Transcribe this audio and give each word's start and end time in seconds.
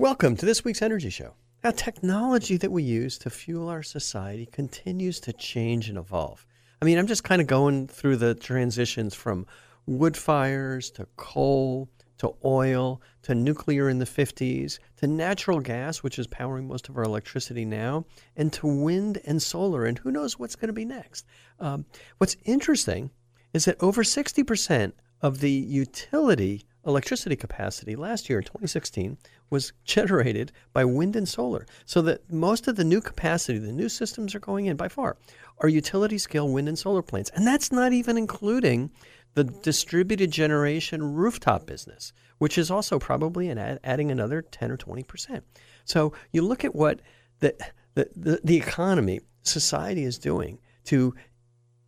Welcome 0.00 0.36
to 0.36 0.46
this 0.46 0.62
week's 0.62 0.80
Energy 0.80 1.10
Show. 1.10 1.34
Now, 1.64 1.72
technology 1.72 2.56
that 2.58 2.70
we 2.70 2.84
use 2.84 3.18
to 3.18 3.30
fuel 3.30 3.68
our 3.68 3.82
society 3.82 4.46
continues 4.46 5.18
to 5.18 5.32
change 5.32 5.88
and 5.88 5.98
evolve. 5.98 6.46
I 6.80 6.84
mean, 6.84 6.98
I'm 6.98 7.08
just 7.08 7.24
kind 7.24 7.40
of 7.40 7.48
going 7.48 7.88
through 7.88 8.18
the 8.18 8.36
transitions 8.36 9.16
from 9.16 9.44
wood 9.86 10.16
fires 10.16 10.92
to 10.92 11.08
coal 11.16 11.88
to 12.18 12.32
oil 12.44 13.02
to 13.22 13.34
nuclear 13.34 13.88
in 13.88 13.98
the 13.98 14.04
50s 14.04 14.78
to 14.98 15.08
natural 15.08 15.58
gas, 15.58 16.04
which 16.04 16.20
is 16.20 16.28
powering 16.28 16.68
most 16.68 16.88
of 16.88 16.96
our 16.96 17.02
electricity 17.02 17.64
now, 17.64 18.04
and 18.36 18.52
to 18.52 18.68
wind 18.68 19.20
and 19.24 19.42
solar. 19.42 19.84
And 19.84 19.98
who 19.98 20.12
knows 20.12 20.38
what's 20.38 20.54
going 20.54 20.68
to 20.68 20.72
be 20.72 20.84
next? 20.84 21.26
Um, 21.58 21.86
what's 22.18 22.36
interesting 22.44 23.10
is 23.52 23.64
that 23.64 23.82
over 23.82 24.04
60% 24.04 24.92
of 25.22 25.40
the 25.40 25.50
utility 25.50 26.67
electricity 26.88 27.36
capacity 27.36 27.94
last 27.94 28.28
year 28.28 28.38
in 28.38 28.44
2016 28.44 29.18
was 29.50 29.72
generated 29.84 30.50
by 30.72 30.84
wind 30.84 31.14
and 31.14 31.28
solar. 31.28 31.66
So 31.84 32.00
that 32.02 32.32
most 32.32 32.66
of 32.66 32.76
the 32.76 32.84
new 32.84 33.02
capacity, 33.02 33.58
the 33.58 33.72
new 33.72 33.90
systems 33.90 34.34
are 34.34 34.40
going 34.40 34.66
in 34.66 34.76
by 34.76 34.88
far, 34.88 35.18
are 35.58 35.68
utility 35.68 36.16
scale 36.18 36.48
wind 36.48 36.66
and 36.66 36.78
solar 36.78 37.02
plants. 37.02 37.30
And 37.34 37.46
that's 37.46 37.70
not 37.70 37.92
even 37.92 38.16
including 38.16 38.90
the 39.34 39.44
distributed 39.44 40.30
generation 40.30 41.14
rooftop 41.14 41.66
business, 41.66 42.12
which 42.38 42.56
is 42.56 42.70
also 42.70 42.98
probably 42.98 43.48
an 43.50 43.58
ad, 43.58 43.78
adding 43.84 44.10
another 44.10 44.40
10 44.42 44.70
or 44.70 44.78
20%. 44.78 45.42
So 45.84 46.14
you 46.32 46.42
look 46.42 46.64
at 46.64 46.74
what 46.74 47.00
the, 47.40 47.54
the, 47.94 48.08
the, 48.16 48.40
the 48.42 48.56
economy, 48.56 49.20
society 49.42 50.04
is 50.04 50.18
doing 50.18 50.58
to 50.84 51.14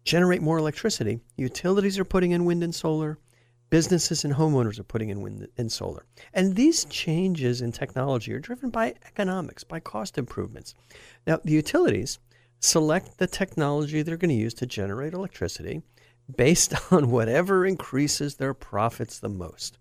generate 0.04 0.42
more 0.42 0.58
electricity. 0.58 1.20
Utilities 1.36 1.98
are 1.98 2.04
putting 2.04 2.32
in 2.32 2.44
wind 2.44 2.62
and 2.62 2.74
solar 2.74 3.18
businesses 3.70 4.24
and 4.24 4.34
homeowners 4.34 4.78
are 4.78 4.84
putting 4.84 5.08
in 5.08 5.22
wind 5.22 5.48
and 5.56 5.70
solar. 5.70 6.04
And 6.34 6.56
these 6.56 6.84
changes 6.86 7.62
in 7.62 7.72
technology 7.72 8.32
are 8.32 8.40
driven 8.40 8.70
by 8.70 8.94
economics, 9.06 9.64
by 9.64 9.80
cost 9.80 10.18
improvements. 10.18 10.74
Now, 11.26 11.40
the 11.42 11.52
utilities 11.52 12.18
select 12.58 13.18
the 13.18 13.26
technology 13.26 14.02
they're 14.02 14.16
going 14.16 14.28
to 14.28 14.34
use 14.34 14.54
to 14.54 14.66
generate 14.66 15.14
electricity 15.14 15.82
based 16.36 16.74
on 16.92 17.10
whatever 17.10 17.64
increases 17.64 18.36
their 18.36 18.54
profits 18.54 19.18
the 19.18 19.28
most. 19.28 19.78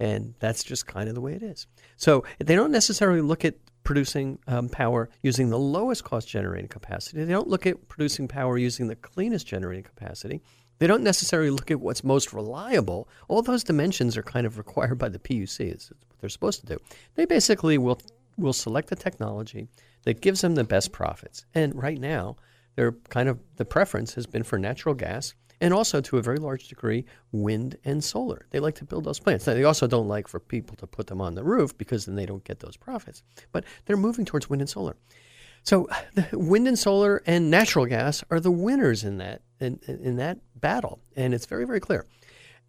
And 0.00 0.34
that's 0.40 0.64
just 0.64 0.86
kind 0.86 1.08
of 1.08 1.14
the 1.14 1.20
way 1.20 1.34
it 1.34 1.42
is. 1.42 1.66
So 1.96 2.24
they 2.38 2.56
don't 2.56 2.72
necessarily 2.72 3.20
look 3.20 3.44
at 3.44 3.54
producing 3.84 4.38
um, 4.46 4.68
power 4.68 5.10
using 5.22 5.50
the 5.50 5.58
lowest 5.58 6.04
cost 6.04 6.28
generating 6.28 6.68
capacity. 6.68 7.24
They 7.24 7.32
don't 7.32 7.48
look 7.48 7.66
at 7.66 7.88
producing 7.88 8.28
power 8.28 8.56
using 8.56 8.86
the 8.86 8.96
cleanest 8.96 9.46
generating 9.46 9.84
capacity. 9.84 10.40
They 10.82 10.88
don't 10.88 11.04
necessarily 11.04 11.50
look 11.50 11.70
at 11.70 11.78
what's 11.78 12.02
most 12.02 12.32
reliable. 12.32 13.08
All 13.28 13.40
those 13.40 13.62
dimensions 13.62 14.16
are 14.16 14.22
kind 14.24 14.48
of 14.48 14.58
required 14.58 14.98
by 14.98 15.10
the 15.10 15.20
PUC. 15.20 15.60
It's 15.60 15.90
what 15.90 15.98
they're 16.20 16.28
supposed 16.28 16.58
to 16.62 16.66
do. 16.66 16.76
They 17.14 17.24
basically 17.24 17.78
will 17.78 18.00
will 18.36 18.52
select 18.52 18.88
the 18.88 18.96
technology 18.96 19.68
that 20.02 20.20
gives 20.20 20.40
them 20.40 20.56
the 20.56 20.64
best 20.64 20.90
profits. 20.90 21.46
And 21.54 21.80
right 21.80 22.00
now, 22.00 22.34
they're 22.74 22.96
kind 23.10 23.28
of 23.28 23.38
the 23.58 23.64
preference 23.64 24.14
has 24.14 24.26
been 24.26 24.42
for 24.42 24.58
natural 24.58 24.96
gas 24.96 25.34
and 25.60 25.72
also 25.72 26.00
to 26.00 26.18
a 26.18 26.22
very 26.22 26.38
large 26.38 26.66
degree 26.66 27.04
wind 27.30 27.76
and 27.84 28.02
solar. 28.02 28.46
They 28.50 28.58
like 28.58 28.74
to 28.74 28.84
build 28.84 29.04
those 29.04 29.20
plants. 29.20 29.46
Now, 29.46 29.54
they 29.54 29.62
also 29.62 29.86
don't 29.86 30.08
like 30.08 30.26
for 30.26 30.40
people 30.40 30.74
to 30.78 30.88
put 30.88 31.06
them 31.06 31.20
on 31.20 31.36
the 31.36 31.44
roof 31.44 31.78
because 31.78 32.06
then 32.06 32.16
they 32.16 32.26
don't 32.26 32.42
get 32.42 32.58
those 32.58 32.76
profits. 32.76 33.22
But 33.52 33.62
they're 33.84 33.96
moving 33.96 34.24
towards 34.24 34.50
wind 34.50 34.62
and 34.62 34.68
solar. 34.68 34.96
So, 35.62 35.88
wind 36.32 36.66
and 36.68 36.78
solar 36.78 37.22
and 37.26 37.50
natural 37.50 37.86
gas 37.86 38.24
are 38.30 38.40
the 38.40 38.50
winners 38.50 39.04
in 39.04 39.18
that 39.18 39.42
in, 39.60 39.78
in 39.86 40.16
that 40.16 40.38
battle, 40.56 41.00
and 41.16 41.34
it's 41.34 41.46
very 41.46 41.64
very 41.64 41.80
clear. 41.80 42.06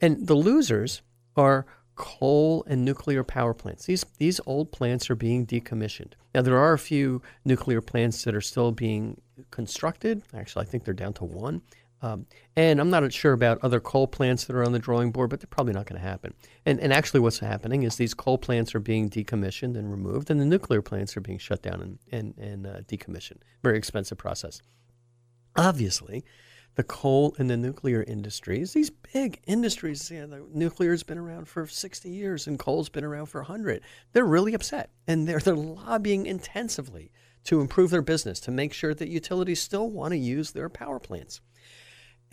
And 0.02 0.28
the 0.28 0.36
losers 0.36 1.02
are 1.36 1.66
coal 1.96 2.64
and 2.68 2.84
nuclear 2.84 3.24
power 3.24 3.54
plants. 3.54 3.86
These 3.86 4.06
these 4.18 4.40
old 4.46 4.72
plants 4.72 5.10
are 5.10 5.16
being 5.16 5.46
decommissioned. 5.46 6.14
Now 6.34 6.42
there 6.42 6.58
are 6.58 6.74
a 6.74 6.80
few 6.80 7.22
nuclear 7.46 7.82
plants 7.82 8.24
that 8.24 8.36
are 8.36 8.42
still 8.42 8.72
being 8.72 9.22
constructed. 9.52 10.24
Actually, 10.34 10.66
I 10.66 10.70
think 10.70 10.84
they're 10.84 10.94
down 10.94 11.14
to 11.14 11.26
one. 11.26 11.62
Um, 12.04 12.26
and 12.58 12.82
I'm 12.82 12.90
not 12.90 13.12
sure 13.14 13.32
about 13.32 13.60
other 13.64 13.80
coal 13.80 14.08
plants 14.08 14.44
that 14.44 14.56
are 14.58 14.66
on 14.66 14.74
the 14.74 14.80
drawing 14.80 15.12
board, 15.12 15.30
but 15.30 15.40
they're 15.40 15.48
probably 15.48 15.72
not 15.72 15.86
going 15.86 16.00
to 16.00 16.06
happen. 16.06 16.34
And, 16.66 16.78
and 16.82 16.92
actually, 16.92 17.22
what's 17.22 17.40
happening 17.40 17.84
is 17.84 17.96
these 17.96 18.14
coal 18.14 18.38
plants 18.38 18.76
are 18.76 18.82
being 18.82 19.10
decommissioned 19.10 19.78
and 19.78 19.90
removed, 19.90 20.30
and 20.30 20.40
the 20.40 20.46
nuclear 20.46 20.82
plants 20.82 21.16
are 21.16 21.22
being 21.22 21.38
shut 21.38 21.62
down 21.62 21.82
and, 21.82 22.00
and, 22.12 22.38
and 22.38 22.68
uh, 22.68 22.82
decommissioned. 22.82 23.40
Very 23.64 23.78
expensive 23.78 24.18
process. 24.18 24.62
Obviously, 25.56 26.26
the 26.76 26.84
coal 26.84 27.36
and 27.38 27.50
the 27.50 27.56
nuclear 27.56 28.04
industries, 28.04 28.74
these 28.74 28.90
big 28.90 29.40
industries, 29.48 30.12
you 30.12 30.28
know, 30.28 30.28
the 30.28 30.46
nuclear's 30.52 31.04
been 31.04 31.18
around 31.18 31.48
for 31.48 31.68
60 31.68 32.10
years 32.10 32.48
and 32.48 32.60
coal's 32.60 32.90
been 32.90 33.06
around 33.06 33.28
for 33.28 33.40
100. 33.42 33.82
They're 34.12 34.26
really 34.26 34.54
upset, 34.54 34.90
and 35.08 35.26
they're, 35.26 35.40
they're 35.40 35.56
lobbying 35.56 36.26
intensively 36.26 37.12
to 37.46 37.62
improve 37.62 37.92
their 37.92 38.02
business, 38.02 38.42
to 38.42 38.52
make 38.52 38.74
sure 38.74 38.94
that 38.94 39.08
utilities 39.08 39.62
still 39.62 39.90
want 39.90 40.12
to 40.12 40.18
use 40.18 40.52
their 40.52 40.68
power 40.68 41.00
plants. 41.00 41.40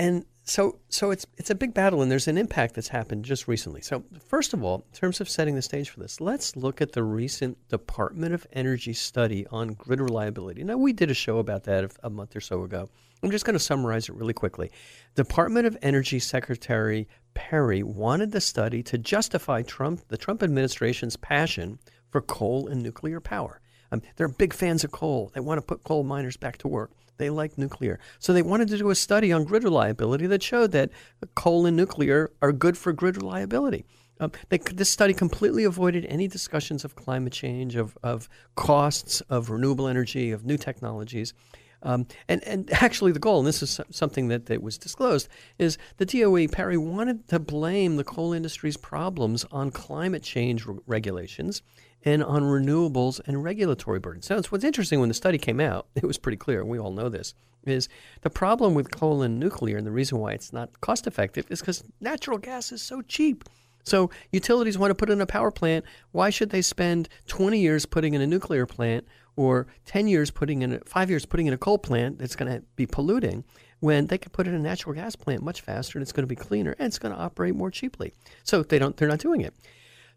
And 0.01 0.25
so, 0.45 0.79
so 0.89 1.11
it's 1.11 1.27
it's 1.37 1.51
a 1.51 1.55
big 1.55 1.75
battle, 1.75 2.01
and 2.01 2.11
there's 2.11 2.27
an 2.27 2.39
impact 2.39 2.75
that's 2.75 2.89
happened 2.89 3.27
just 3.27 3.47
recently. 3.47 3.83
So, 3.83 4.03
first 4.27 4.55
of 4.55 4.65
all, 4.65 4.77
in 4.77 4.99
terms 4.99 5.21
of 5.21 5.29
setting 5.29 5.57
the 5.57 5.61
stage 5.61 5.91
for 5.91 6.01
this, 6.01 6.23
let's 6.23 6.57
look 6.57 6.81
at 6.81 6.93
the 6.93 7.03
recent 7.03 7.59
Department 7.69 8.33
of 8.33 8.47
Energy 8.55 8.95
study 8.95 9.47
on 9.49 9.75
grid 9.75 10.01
reliability. 10.01 10.65
Now, 10.65 10.79
we 10.79 10.95
did 10.95 11.11
a 11.11 11.15
show 11.15 11.37
about 11.37 11.65
that 11.65 11.93
a 12.03 12.09
month 12.09 12.35
or 12.35 12.41
so 12.41 12.63
ago. 12.63 12.89
I'm 13.23 13.31
just 13.31 13.45
going 13.45 13.53
to 13.53 13.61
summarize 13.63 14.09
it 14.09 14.15
really 14.15 14.33
quickly. 14.33 14.71
Department 15.17 15.67
of 15.67 15.77
Energy 15.83 16.19
Secretary 16.19 17.07
Perry 17.35 17.83
wanted 17.83 18.33
the 18.33 18.41
study 18.41 18.83
to 18.85 18.97
justify 18.97 19.61
Trump, 19.61 20.09
the 20.09 20.17
Trump 20.17 20.43
administration's 20.43 21.17
passion 21.17 21.79
for 22.09 22.23
coal 22.23 22.69
and 22.69 22.83
nuclear 22.83 23.21
power. 23.21 23.61
Um, 23.93 24.01
they're 24.17 24.29
big 24.29 24.55
fans 24.55 24.83
of 24.83 24.93
coal. 24.93 25.31
They 25.35 25.41
want 25.41 25.59
to 25.59 25.67
put 25.67 25.85
coal 25.85 26.05
miners 26.05 26.39
back 26.39 26.57
to 26.59 26.69
work. 26.69 26.91
They 27.21 27.31
like 27.31 27.59
nuclear. 27.59 28.01
So 28.19 28.33
they 28.33 28.43
wanted 28.43 28.69
to 28.69 28.79
do 28.79 28.89
a 28.89 28.95
study 28.95 29.31
on 29.31 29.45
grid 29.45 29.63
reliability 29.63 30.27
that 30.29 30.43
showed 30.43 30.73
that 30.73 30.91
coal 31.35 31.67
and 31.67 31.77
nuclear 31.77 32.33
are 32.41 32.51
good 32.51 32.79
for 32.79 32.93
grid 32.95 33.17
reliability. 33.17 33.85
Um, 34.21 34.33
they, 34.49 34.57
this 34.57 34.89
study 34.89 35.13
completely 35.13 35.65
avoided 35.65 36.07
any 36.07 36.29
discussions 36.29 36.83
of 36.83 36.97
climate 36.97 37.35
change, 37.35 37.77
of, 37.77 37.97
of 38.03 38.29
costs 38.57 39.21
of 39.29 39.51
renewable 39.51 39.87
energy, 39.87 40.31
of 40.31 40.47
new 40.47 40.57
technologies. 40.57 41.35
Um, 41.83 42.07
and, 42.27 42.43
and 42.45 42.71
actually, 42.83 43.13
the 43.13 43.19
goal, 43.19 43.39
and 43.39 43.47
this 43.47 43.63
is 43.63 43.81
something 43.91 44.29
that, 44.29 44.47
that 44.47 44.63
was 44.63 44.79
disclosed, 44.79 45.29
is 45.59 45.77
the 45.99 46.07
DOE, 46.07 46.49
Perry, 46.49 46.79
wanted 46.79 47.29
to 47.29 47.39
blame 47.39 47.97
the 47.97 48.05
coal 48.05 48.33
industry's 48.33 48.79
problems 48.79 49.45
on 49.51 49.71
climate 49.71 50.23
change 50.23 50.65
re- 50.65 50.79
regulations 50.87 51.63
and 52.05 52.23
on 52.23 52.43
renewables 52.43 53.21
and 53.27 53.43
regulatory 53.43 53.99
burdens. 53.99 54.27
So 54.27 54.41
what's 54.49 54.65
interesting 54.65 55.01
when 55.01 55.09
the 55.09 55.15
study 55.15 55.39
came 55.39 55.61
out, 55.61 55.87
it 55.95 56.05
was 56.05 56.19
pretty 56.19 56.37
clear, 56.37 56.65
we 56.65 56.79
all 56.79 56.93
know 56.93 57.09
this, 57.09 57.35
is 57.65 57.89
the 58.23 58.31
problem 58.31 58.75
with 58.75 58.91
coal 58.91 59.23
and 59.23 59.39
nuclear 59.39 59.77
and 59.77 59.87
the 59.87 59.91
reason 59.91 60.19
why 60.19 60.33
it's 60.33 60.53
not 60.53 60.81
cost 60.81 61.07
effective 61.07 61.47
is 61.51 61.61
because 61.61 61.85
natural 62.01 62.39
gas 62.39 62.73
is 62.73 62.81
so 62.81 63.03
cheap. 63.03 63.45
So 63.85 64.11
utilities 64.33 64.79
want 64.79 64.91
to 64.91 64.95
put 64.95 65.11
in 65.11 65.21
a 65.21 65.27
power 65.27 65.51
plant. 65.51 65.85
Why 66.13 66.31
should 66.31 66.51
they 66.51 66.63
spend 66.63 67.09
20 67.29 67.59
years 67.59 67.87
putting 67.87 68.15
in 68.15 68.21
a 68.21 68.27
nuclear 68.27 68.67
plant 68.67 69.07
or 69.37 69.67
10 69.87 70.07
years 70.07 70.31
putting 70.31 70.63
in 70.63 70.75
a, 70.75 70.81
5 70.81 71.11
years 71.11 71.27
putting 71.27 71.47
in 71.47 71.55
a 71.55 71.59
coal 71.59 71.79
plant 71.79 72.19
that's 72.19 72.37
going 72.37 72.53
to 72.53 72.63
be 72.77 72.87
polluting 72.87 73.45
when 73.81 74.07
they 74.07 74.19
could 74.19 74.33
put 74.33 74.47
in 74.47 74.55
a 74.55 74.59
natural 74.59 74.95
gas 74.95 75.17
plant 75.17 75.43
much 75.43 75.63
faster 75.63 75.99
and 75.99 76.03
it's 76.03 76.13
going 76.13 76.23
to 76.23 76.29
be 76.29 76.37
cleaner 76.37 76.75
and 76.79 76.87
it's 76.87 76.99
going 76.99 77.15
to 77.15 77.21
operate 77.21 77.55
more 77.55 77.71
cheaply. 77.71 78.13
So 78.45 78.63
they 78.63 78.79
don't 78.79 78.97
they're 78.97 79.09
not 79.09 79.19
doing 79.19 79.41
it. 79.41 79.55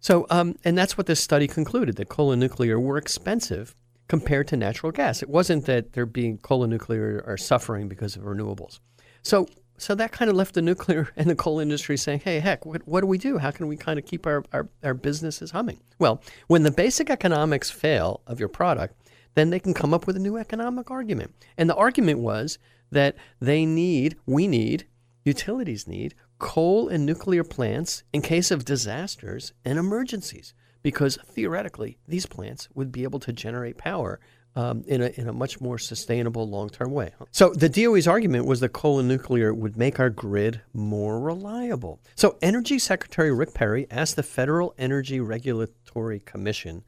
So, 0.04 0.28
um, 0.30 0.58
and 0.66 0.78
that's 0.78 0.98
what 0.98 1.08
this 1.08 1.22
study 1.22 1.48
concluded 1.48 1.96
that 1.96 2.10
coal 2.10 2.34
and 2.34 2.40
nuclear 2.40 2.78
were 2.78 2.98
expensive 2.98 3.74
compared 4.10 4.50
to 4.50 4.58
natural 4.58 4.92
gas. 4.92 5.24
It 5.24 5.30
wasn't 5.30 5.66
that 5.66 5.94
they're 5.94 6.06
being 6.06 6.40
coal 6.40 6.64
and 6.64 6.72
nuclear 6.72 7.24
are 7.26 7.38
suffering 7.38 7.88
because 7.88 8.18
of 8.18 8.24
renewables. 8.24 8.80
So, 9.22 9.48
so 9.78 9.96
that 9.96 10.12
kind 10.12 10.30
of 10.30 10.36
left 10.36 10.56
the 10.56 10.62
nuclear 10.62 11.08
and 11.16 11.30
the 11.30 11.36
coal 11.36 11.62
industry 11.62 11.96
saying, 11.96 12.20
hey, 12.26 12.42
heck, 12.42 12.66
what, 12.66 12.86
what 12.86 13.00
do 13.00 13.08
we 13.08 13.18
do? 13.18 13.38
How 13.38 13.52
can 13.52 13.68
we 13.68 13.78
kind 13.78 13.98
of 13.98 14.06
keep 14.06 14.28
our, 14.28 14.44
our, 14.52 14.68
our 14.84 14.94
businesses 14.94 15.52
humming? 15.52 15.80
Well, 16.00 16.22
when 16.48 16.64
the 16.64 16.72
basic 16.72 17.10
economics 17.10 17.72
fail 17.72 18.22
of 18.28 18.42
your 18.42 18.50
product, 18.50 18.96
then 19.36 19.52
they 19.52 19.60
can 19.60 19.74
come 19.74 19.94
up 19.94 20.06
with 20.06 20.18
a 20.18 20.20
new 20.20 20.36
economic 20.36 20.92
argument. 20.92 21.34
And 21.58 21.70
the 21.70 21.76
argument 21.76 22.20
was 22.20 22.60
that 22.92 23.16
they 23.40 23.66
need, 23.66 24.18
we 24.26 24.48
need, 24.48 24.86
utilities 25.24 25.88
need 25.88 26.14
coal 26.44 26.90
and 26.90 27.06
nuclear 27.06 27.42
plants 27.42 28.04
in 28.12 28.22
case 28.22 28.52
of 28.52 28.66
disasters 28.66 29.54
and 29.64 29.80
emergencies, 29.80 30.54
because 30.82 31.18
theoretically, 31.26 31.98
these 32.06 32.26
plants 32.26 32.68
would 32.74 32.92
be 32.92 33.04
able 33.04 33.22
to 33.22 33.32
generate 33.32 33.78
power 33.78 34.20
um, 34.58 34.84
in, 34.86 35.02
a, 35.02 35.08
in 35.16 35.30
a 35.30 35.34
much 35.34 35.62
more 35.62 35.78
sustainable 35.78 36.48
long 36.48 36.70
term 36.70 36.92
way. 36.92 37.14
So, 37.32 37.54
the 37.54 37.70
DOE's 37.70 38.10
argument 38.10 38.46
was 38.46 38.60
that 38.60 38.74
coal 38.74 39.00
and 39.00 39.08
nuclear 39.08 39.54
would 39.54 39.78
make 39.78 40.02
our 40.02 40.10
grid 40.10 40.60
more 40.74 41.18
reliable. 41.18 42.02
So, 42.14 42.38
Energy 42.42 42.78
Secretary 42.78 43.32
Rick 43.32 43.54
Perry 43.54 43.88
asked 43.90 44.18
the 44.18 44.22
Federal 44.22 44.76
Energy 44.78 45.22
Regulatory 45.22 46.20
Commission 46.20 46.84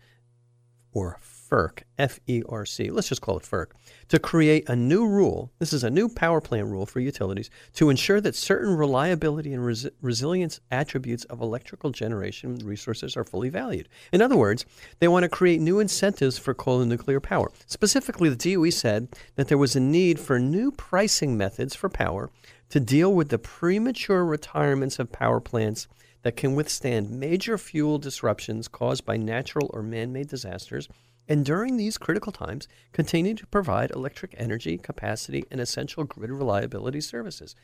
or 0.92 1.18
FERC, 1.50 1.83
F 1.97 2.19
E 2.27 2.42
R 2.50 2.65
C, 2.65 2.89
let's 2.89 3.09
just 3.09 3.21
call 3.21 3.38
it 3.38 3.44
FERC, 3.44 3.68
to 4.09 4.19
create 4.19 4.68
a 4.68 4.75
new 4.75 5.07
rule. 5.07 5.51
This 5.59 5.74
is 5.74 5.83
a 5.83 5.89
new 5.89 6.09
power 6.09 6.42
plant 6.42 6.68
rule 6.68 6.86
for 6.86 7.00
utilities 7.00 7.50
to 7.74 7.89
ensure 7.89 8.19
that 8.21 8.36
certain 8.36 8.75
reliability 8.75 9.53
and 9.53 9.65
res- 9.65 9.88
resilience 10.01 10.59
attributes 10.71 11.24
of 11.25 11.42
electrical 11.42 11.92
generation 11.92 12.57
resources 12.63 13.15
are 13.15 13.24
fully 13.24 13.50
valued. 13.50 13.89
In 14.12 14.21
other 14.21 14.38
words, 14.38 14.65
they 15.00 15.07
want 15.07 15.24
to 15.24 15.30
create 15.30 15.62
new 15.62 15.80
incentives 15.80 16.38
for 16.38 16.53
coal 16.53 16.81
and 16.81 16.89
nuclear 16.89 17.19
power. 17.19 17.51
Specifically, 17.68 18.30
the 18.30 18.56
DOE 18.56 18.69
said 18.69 19.09
that 19.36 19.48
there 19.48 19.57
was 19.57 19.75
a 19.75 19.80
need 19.80 20.19
for 20.19 20.39
new 20.39 20.71
pricing 20.71 21.38
methods 21.38 21.75
for 21.75 21.89
power 21.89 22.30
to 22.69 22.80
deal 22.80 23.13
with 23.13 23.30
the 23.30 23.38
premature 23.38 24.25
retirements 24.25 24.98
of 25.00 25.12
power 25.12 25.39
plants 25.39 25.88
that 26.24 26.36
can 26.36 26.56
withstand 26.56 27.12
major 27.12 27.56
fuel 27.56 28.00
disruptions 28.00 28.68
caused 28.68 29.06
by 29.06 29.15
natural 29.15 29.69
or 29.71 29.83
man 29.83 30.12
made 30.12 30.27
disasters 30.27 30.89
and 31.27 31.45
during 31.45 31.77
these 31.77 31.98
critical 31.98 32.31
times 32.31 32.68
continue 32.92 33.33
to 33.33 33.48
provide 33.48 33.92
electric 33.92 34.36
energy 34.38 34.77
capacity 34.77 35.45
and 35.51 35.60
essential 35.60 36.04
grid 36.04 36.31
reliability 36.31 37.01
services. 37.01 37.56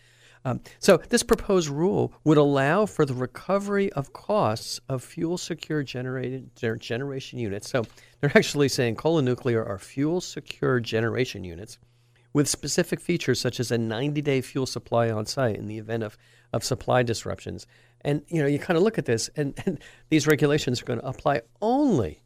Um, 0.43 0.61
so, 0.79 0.97
this 1.09 1.21
proposed 1.21 1.69
rule 1.69 2.13
would 2.23 2.37
allow 2.37 2.87
for 2.87 3.05
the 3.05 3.13
recovery 3.13 3.91
of 3.93 4.11
costs 4.11 4.79
of 4.89 5.03
fuel 5.03 5.37
secure 5.37 5.83
generated 5.83 6.49
generation 6.55 7.37
units. 7.37 7.69
So, 7.69 7.83
they're 8.19 8.35
actually 8.35 8.69
saying 8.69 8.95
coal 8.95 9.19
and 9.19 9.25
nuclear 9.25 9.63
are 9.63 9.77
fuel 9.77 10.19
secure 10.19 10.79
generation 10.79 11.43
units 11.43 11.77
with 12.33 12.47
specific 12.47 12.99
features 12.99 13.39
such 13.39 13.59
as 13.59 13.71
a 13.71 13.77
90 13.77 14.21
day 14.21 14.41
fuel 14.41 14.65
supply 14.65 15.11
on 15.11 15.25
site 15.25 15.57
in 15.57 15.67
the 15.67 15.77
event 15.77 16.03
of, 16.03 16.17
of 16.53 16.63
supply 16.63 17.03
disruptions. 17.03 17.67
And 18.01 18.23
you 18.27 18.41
know, 18.41 18.47
you 18.47 18.57
kind 18.57 18.77
of 18.77 18.83
look 18.83 18.97
at 18.97 19.05
this, 19.05 19.29
and, 19.35 19.53
and 19.65 19.79
these 20.09 20.25
regulations 20.25 20.81
are 20.81 20.85
going 20.85 20.99
to 20.99 21.07
apply 21.07 21.41
only 21.61 22.23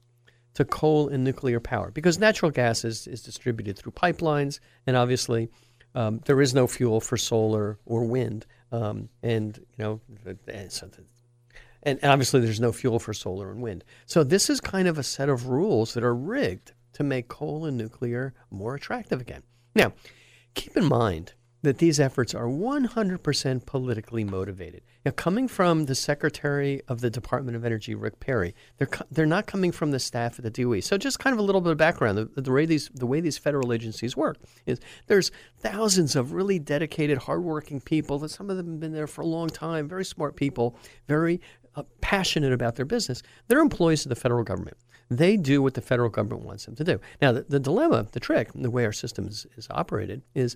to 0.56 0.66
coal 0.66 1.10
and 1.10 1.24
nuclear 1.24 1.60
power 1.60 1.92
because 1.92 2.18
natural 2.18 2.52
gas 2.52 2.84
is, 2.84 3.08
is 3.08 3.22
distributed 3.22 3.78
through 3.78 3.92
pipelines, 3.92 4.60
and 4.88 4.98
obviously 4.98 5.50
um, 5.94 6.22
there 6.26 6.42
is 6.42 6.54
no 6.54 6.66
fuel 6.68 7.00
for 7.00 7.18
solar 7.18 7.78
or 7.86 8.04
wind, 8.04 8.46
um, 8.72 9.10
and 9.22 9.58
you 9.58 9.84
know, 9.84 10.02
and 11.84 12.00
obviously 12.04 12.40
there's 12.42 12.60
no 12.60 12.72
fuel 12.72 13.00
for 13.00 13.14
solar 13.14 13.52
and 13.52 13.62
wind. 13.62 13.84
So 14.06 14.24
this 14.24 14.50
is 14.50 14.60
kind 14.60 14.88
of 14.88 14.98
a 14.98 15.04
set 15.04 15.30
of 15.30 15.48
rules 15.48 15.94
that 15.94 16.04
are 16.04 16.16
rigged 16.16 16.74
to 16.94 17.04
make 17.04 17.28
coal 17.28 17.66
and 17.66 17.78
nuclear 17.78 18.34
more 18.50 18.76
attractive 18.76 19.22
again. 19.22 19.44
Now, 19.76 19.94
keep 20.56 20.76
in 20.76 20.86
mind 20.86 21.34
that 21.66 21.80
these 21.80 22.00
efforts 22.00 22.34
are 22.34 22.46
100% 22.46 23.66
politically 23.66 24.24
motivated. 24.24 24.82
Now, 25.04 25.12
coming 25.12 25.48
from 25.48 25.86
the 25.86 25.96
Secretary 25.96 26.82
of 26.88 27.02
the 27.02 27.10
Department 27.10 27.58
of 27.58 27.66
Energy, 27.66 27.96
Rick 27.96 28.20
Perry, 28.20 28.56
they're, 28.78 28.90
they're 29.12 29.26
not 29.26 29.48
coming 29.48 29.72
from 29.72 29.92
the 29.92 30.00
staff 30.00 30.40
at 30.40 30.44
the 30.44 30.50
DOE. 30.50 30.80
So, 30.80 30.98
just 30.98 31.20
kind 31.20 31.34
of 31.34 31.40
a 31.40 31.42
little 31.42 31.62
bit 31.62 31.72
of 31.72 31.78
background 31.78 32.18
the, 32.18 32.42
the, 32.42 32.52
way 32.52 32.66
these, 32.66 32.90
the 32.94 33.06
way 33.06 33.20
these 33.20 33.38
federal 33.38 33.74
agencies 33.74 34.16
work 34.16 34.38
is 34.66 34.80
there's 35.08 35.32
thousands 35.60 36.16
of 36.16 36.34
really 36.34 36.60
dedicated, 36.60 37.18
hardworking 37.18 37.82
people 37.82 38.20
that 38.20 38.30
some 38.30 38.50
of 38.50 38.58
them 38.58 38.68
have 38.68 38.80
been 38.80 38.94
there 38.94 39.08
for 39.08 39.22
a 39.22 39.28
long 39.28 39.50
time, 39.50 39.88
very 39.88 40.06
smart 40.06 40.36
people, 40.36 40.78
very 41.08 41.42
uh, 41.76 41.84
passionate 42.02 42.54
about 42.54 42.76
their 42.76 42.86
business. 42.86 43.22
They're 43.48 43.60
employees 43.60 44.06
of 44.06 44.10
the 44.10 44.16
federal 44.16 44.44
government. 44.44 44.78
They 45.10 45.38
do 45.38 45.62
what 45.62 45.74
the 45.74 45.82
federal 45.82 46.10
government 46.10 46.44
wants 46.44 46.66
them 46.66 46.76
to 46.76 46.84
do. 46.84 47.00
Now, 47.22 47.32
the, 47.32 47.46
the 47.48 47.60
dilemma, 47.60 48.08
the 48.12 48.20
trick, 48.20 48.50
the 48.56 48.72
way 48.72 48.86
our 48.86 48.94
system 48.94 49.28
is, 49.28 49.46
is 49.56 49.68
operated 49.70 50.24
is 50.34 50.56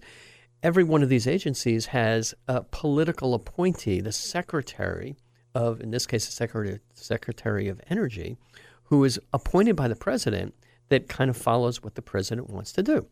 every 0.63 0.83
one 0.83 1.03
of 1.03 1.09
these 1.09 1.27
agencies 1.27 1.87
has 1.87 2.33
a 2.47 2.63
political 2.63 3.33
appointee, 3.33 4.01
the 4.01 4.11
secretary 4.11 5.17
of, 5.55 5.81
in 5.81 5.91
this 5.91 6.05
case, 6.05 6.25
the 6.25 6.31
secretary, 6.31 6.79
secretary 6.93 7.67
of 7.67 7.81
energy, 7.89 8.37
who 8.83 9.03
is 9.03 9.19
appointed 9.33 9.75
by 9.75 9.87
the 9.87 9.95
president 9.95 10.53
that 10.89 11.07
kind 11.07 11.29
of 11.29 11.37
follows 11.37 11.83
what 11.83 11.95
the 11.95 12.01
president 12.01 12.49
wants 12.49 12.71
to 12.73 12.83
do. 12.83 13.05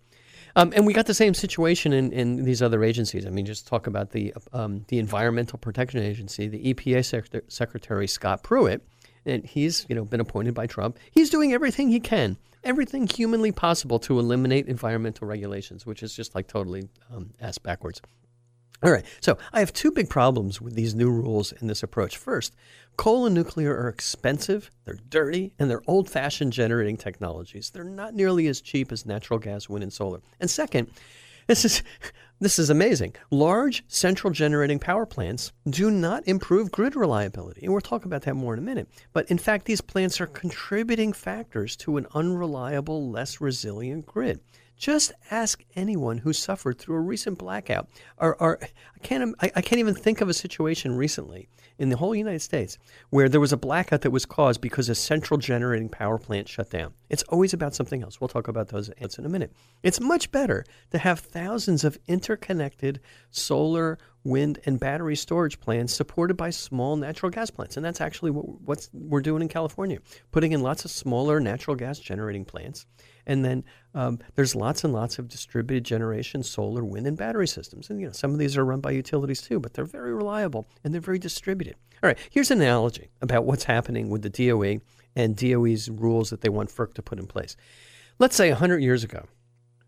Um, 0.55 0.73
and 0.75 0.87
we 0.87 0.93
got 0.93 1.05
the 1.05 1.13
same 1.13 1.33
situation 1.33 1.93
in, 1.93 2.11
in 2.11 2.43
these 2.43 2.61
other 2.61 2.83
agencies. 2.83 3.25
I 3.25 3.29
mean, 3.29 3.45
just 3.45 3.67
talk 3.67 3.85
about 3.85 4.11
the 4.11 4.33
um, 4.53 4.85
the 4.87 4.97
Environmental 4.97 5.59
Protection 5.59 6.01
Agency, 6.01 6.47
the 6.47 6.73
EPA 6.73 7.05
Sec- 7.05 7.43
Secretary 7.47 8.07
Scott 8.07 8.41
Pruitt, 8.41 8.81
and 9.25 9.45
he's 9.45 9.85
you 9.87 9.95
know 9.95 10.03
been 10.03 10.19
appointed 10.19 10.55
by 10.55 10.65
Trump. 10.65 10.97
He's 11.11 11.29
doing 11.29 11.53
everything 11.53 11.89
he 11.89 11.99
can 11.99 12.37
everything 12.67 13.07
humanly 13.07 13.51
possible 13.51 13.97
to 13.99 14.19
eliminate 14.19 14.67
environmental 14.67 15.27
regulations, 15.27 15.85
which 15.85 16.03
is 16.03 16.13
just 16.13 16.35
like 16.35 16.47
totally 16.47 16.89
um, 17.11 17.31
ass 17.39 17.57
backwards. 17.57 18.01
All 18.83 18.91
right, 18.91 19.05
so 19.21 19.39
I 19.53 19.59
have 19.59 19.73
two 19.73 19.91
big 19.91 20.07
problems 20.07 20.61
with 20.61 20.75
these 20.75 20.93
new 20.93 21.09
rules 21.09 21.51
and 21.51 21.67
this 21.67 21.81
approach. 21.81 22.15
First, 22.17 22.53
coal 22.95 23.25
and 23.25 23.33
nuclear 23.33 23.75
are 23.75 23.87
expensive, 23.87 24.69
they're 24.85 24.99
dirty, 25.09 25.53
and 25.57 25.67
they're 25.67 25.81
old 25.87 26.07
fashioned 26.09 26.53
generating 26.53 26.95
technologies. 26.95 27.71
They're 27.71 27.83
not 27.83 28.13
nearly 28.13 28.45
as 28.47 28.61
cheap 28.61 28.91
as 28.91 29.03
natural 29.03 29.39
gas, 29.39 29.67
wind, 29.67 29.81
and 29.81 29.91
solar. 29.91 30.21
And 30.39 30.47
second, 30.47 30.91
this 31.47 31.65
is 31.65 31.83
this 32.39 32.59
is 32.59 32.69
amazing. 32.69 33.15
Large 33.31 33.83
central 33.87 34.31
generating 34.31 34.79
power 34.79 35.05
plants 35.05 35.51
do 35.67 35.89
not 35.89 36.27
improve 36.27 36.71
grid 36.71 36.95
reliability. 36.95 37.61
And 37.63 37.71
we'll 37.71 37.81
talk 37.81 38.05
about 38.05 38.21
that 38.23 38.35
more 38.35 38.53
in 38.53 38.59
a 38.59 38.63
minute. 38.63 38.87
But 39.13 39.31
in 39.31 39.37
fact, 39.39 39.65
these 39.65 39.81
plants 39.81 40.21
are 40.21 40.27
contributing 40.27 41.13
factors 41.13 41.75
to 41.77 41.97
an 41.97 42.05
unreliable, 42.13 43.09
less 43.09 43.41
resilient 43.41 44.05
grid. 44.05 44.39
Just 44.77 45.11
ask 45.31 45.63
anyone 45.75 46.19
who 46.19 46.33
suffered 46.33 46.77
through 46.77 46.95
a 46.95 47.01
recent 47.01 47.37
blackout. 47.37 47.89
Or, 48.17 48.35
or 48.41 48.59
I 48.61 48.99
can't 48.99 49.35
I, 49.41 49.51
I 49.55 49.61
can't 49.61 49.79
even 49.79 49.95
think 49.95 50.21
of 50.21 50.29
a 50.29 50.33
situation 50.33 50.95
recently 50.95 51.49
in 51.79 51.89
the 51.89 51.97
whole 51.97 52.15
United 52.15 52.41
States 52.41 52.77
where 53.09 53.29
there 53.29 53.39
was 53.39 53.53
a 53.53 53.57
blackout 53.57 54.01
that 54.01 54.11
was 54.11 54.25
caused 54.25 54.61
because 54.61 54.89
a 54.89 54.95
central 54.95 55.37
generating 55.37 55.89
power 55.89 56.17
plant 56.17 56.47
shut 56.47 56.69
down. 56.69 56.93
It's 57.09 57.23
always 57.23 57.53
about 57.53 57.75
something 57.75 58.03
else. 58.03 58.19
We'll 58.19 58.27
talk 58.27 58.47
about 58.47 58.69
those 58.69 58.89
in 58.89 59.25
a 59.25 59.29
minute. 59.29 59.53
It's 59.83 59.99
much 59.99 60.31
better 60.31 60.65
to 60.91 60.97
have 60.97 61.19
thousands 61.19 61.83
of 61.83 61.97
interconnected 62.07 62.99
solar, 63.31 63.97
wind, 64.23 64.59
and 64.65 64.79
battery 64.79 65.15
storage 65.15 65.59
plants 65.59 65.93
supported 65.93 66.35
by 66.35 66.49
small 66.49 66.95
natural 66.95 67.29
gas 67.29 67.49
plants. 67.49 67.77
And 67.77 67.85
that's 67.85 68.01
actually 68.01 68.31
what 68.31 68.87
we're 68.93 69.21
doing 69.21 69.41
in 69.41 69.47
California, 69.47 69.99
putting 70.31 70.51
in 70.51 70.61
lots 70.61 70.85
of 70.85 70.91
smaller 70.91 71.39
natural 71.39 71.75
gas 71.75 71.99
generating 71.99 72.45
plants. 72.45 72.85
And 73.25 73.43
then 73.43 73.63
um, 73.93 74.19
there's 74.35 74.55
lots 74.55 74.83
and 74.83 74.93
lots 74.93 75.19
of 75.19 75.27
distributed 75.27 75.83
generation 75.83 76.43
solar, 76.43 76.83
wind, 76.83 77.07
and 77.07 77.17
battery 77.17 77.47
systems. 77.47 77.89
And 77.89 77.99
you 77.99 78.07
know 78.07 78.13
some 78.13 78.31
of 78.31 78.39
these 78.39 78.57
are 78.57 78.65
run 78.65 78.81
by 78.81 78.91
utilities 78.91 79.41
too, 79.41 79.59
but 79.59 79.73
they're 79.73 79.85
very 79.85 80.13
reliable 80.13 80.67
and 80.83 80.93
they're 80.93 81.01
very 81.01 81.19
distributed. 81.19 81.75
All 82.03 82.07
right, 82.07 82.17
here's 82.29 82.51
an 82.51 82.61
analogy 82.61 83.09
about 83.21 83.45
what's 83.45 83.63
happening 83.63 84.09
with 84.09 84.21
the 84.21 84.29
DOE 84.29 84.81
and 85.15 85.35
DOE's 85.35 85.89
rules 85.89 86.29
that 86.29 86.41
they 86.41 86.49
want 86.49 86.69
FERC 86.69 86.93
to 86.93 87.01
put 87.01 87.19
in 87.19 87.27
place. 87.27 87.57
Let's 88.19 88.35
say 88.35 88.49
100 88.49 88.81
years 88.81 89.03
ago, 89.03 89.25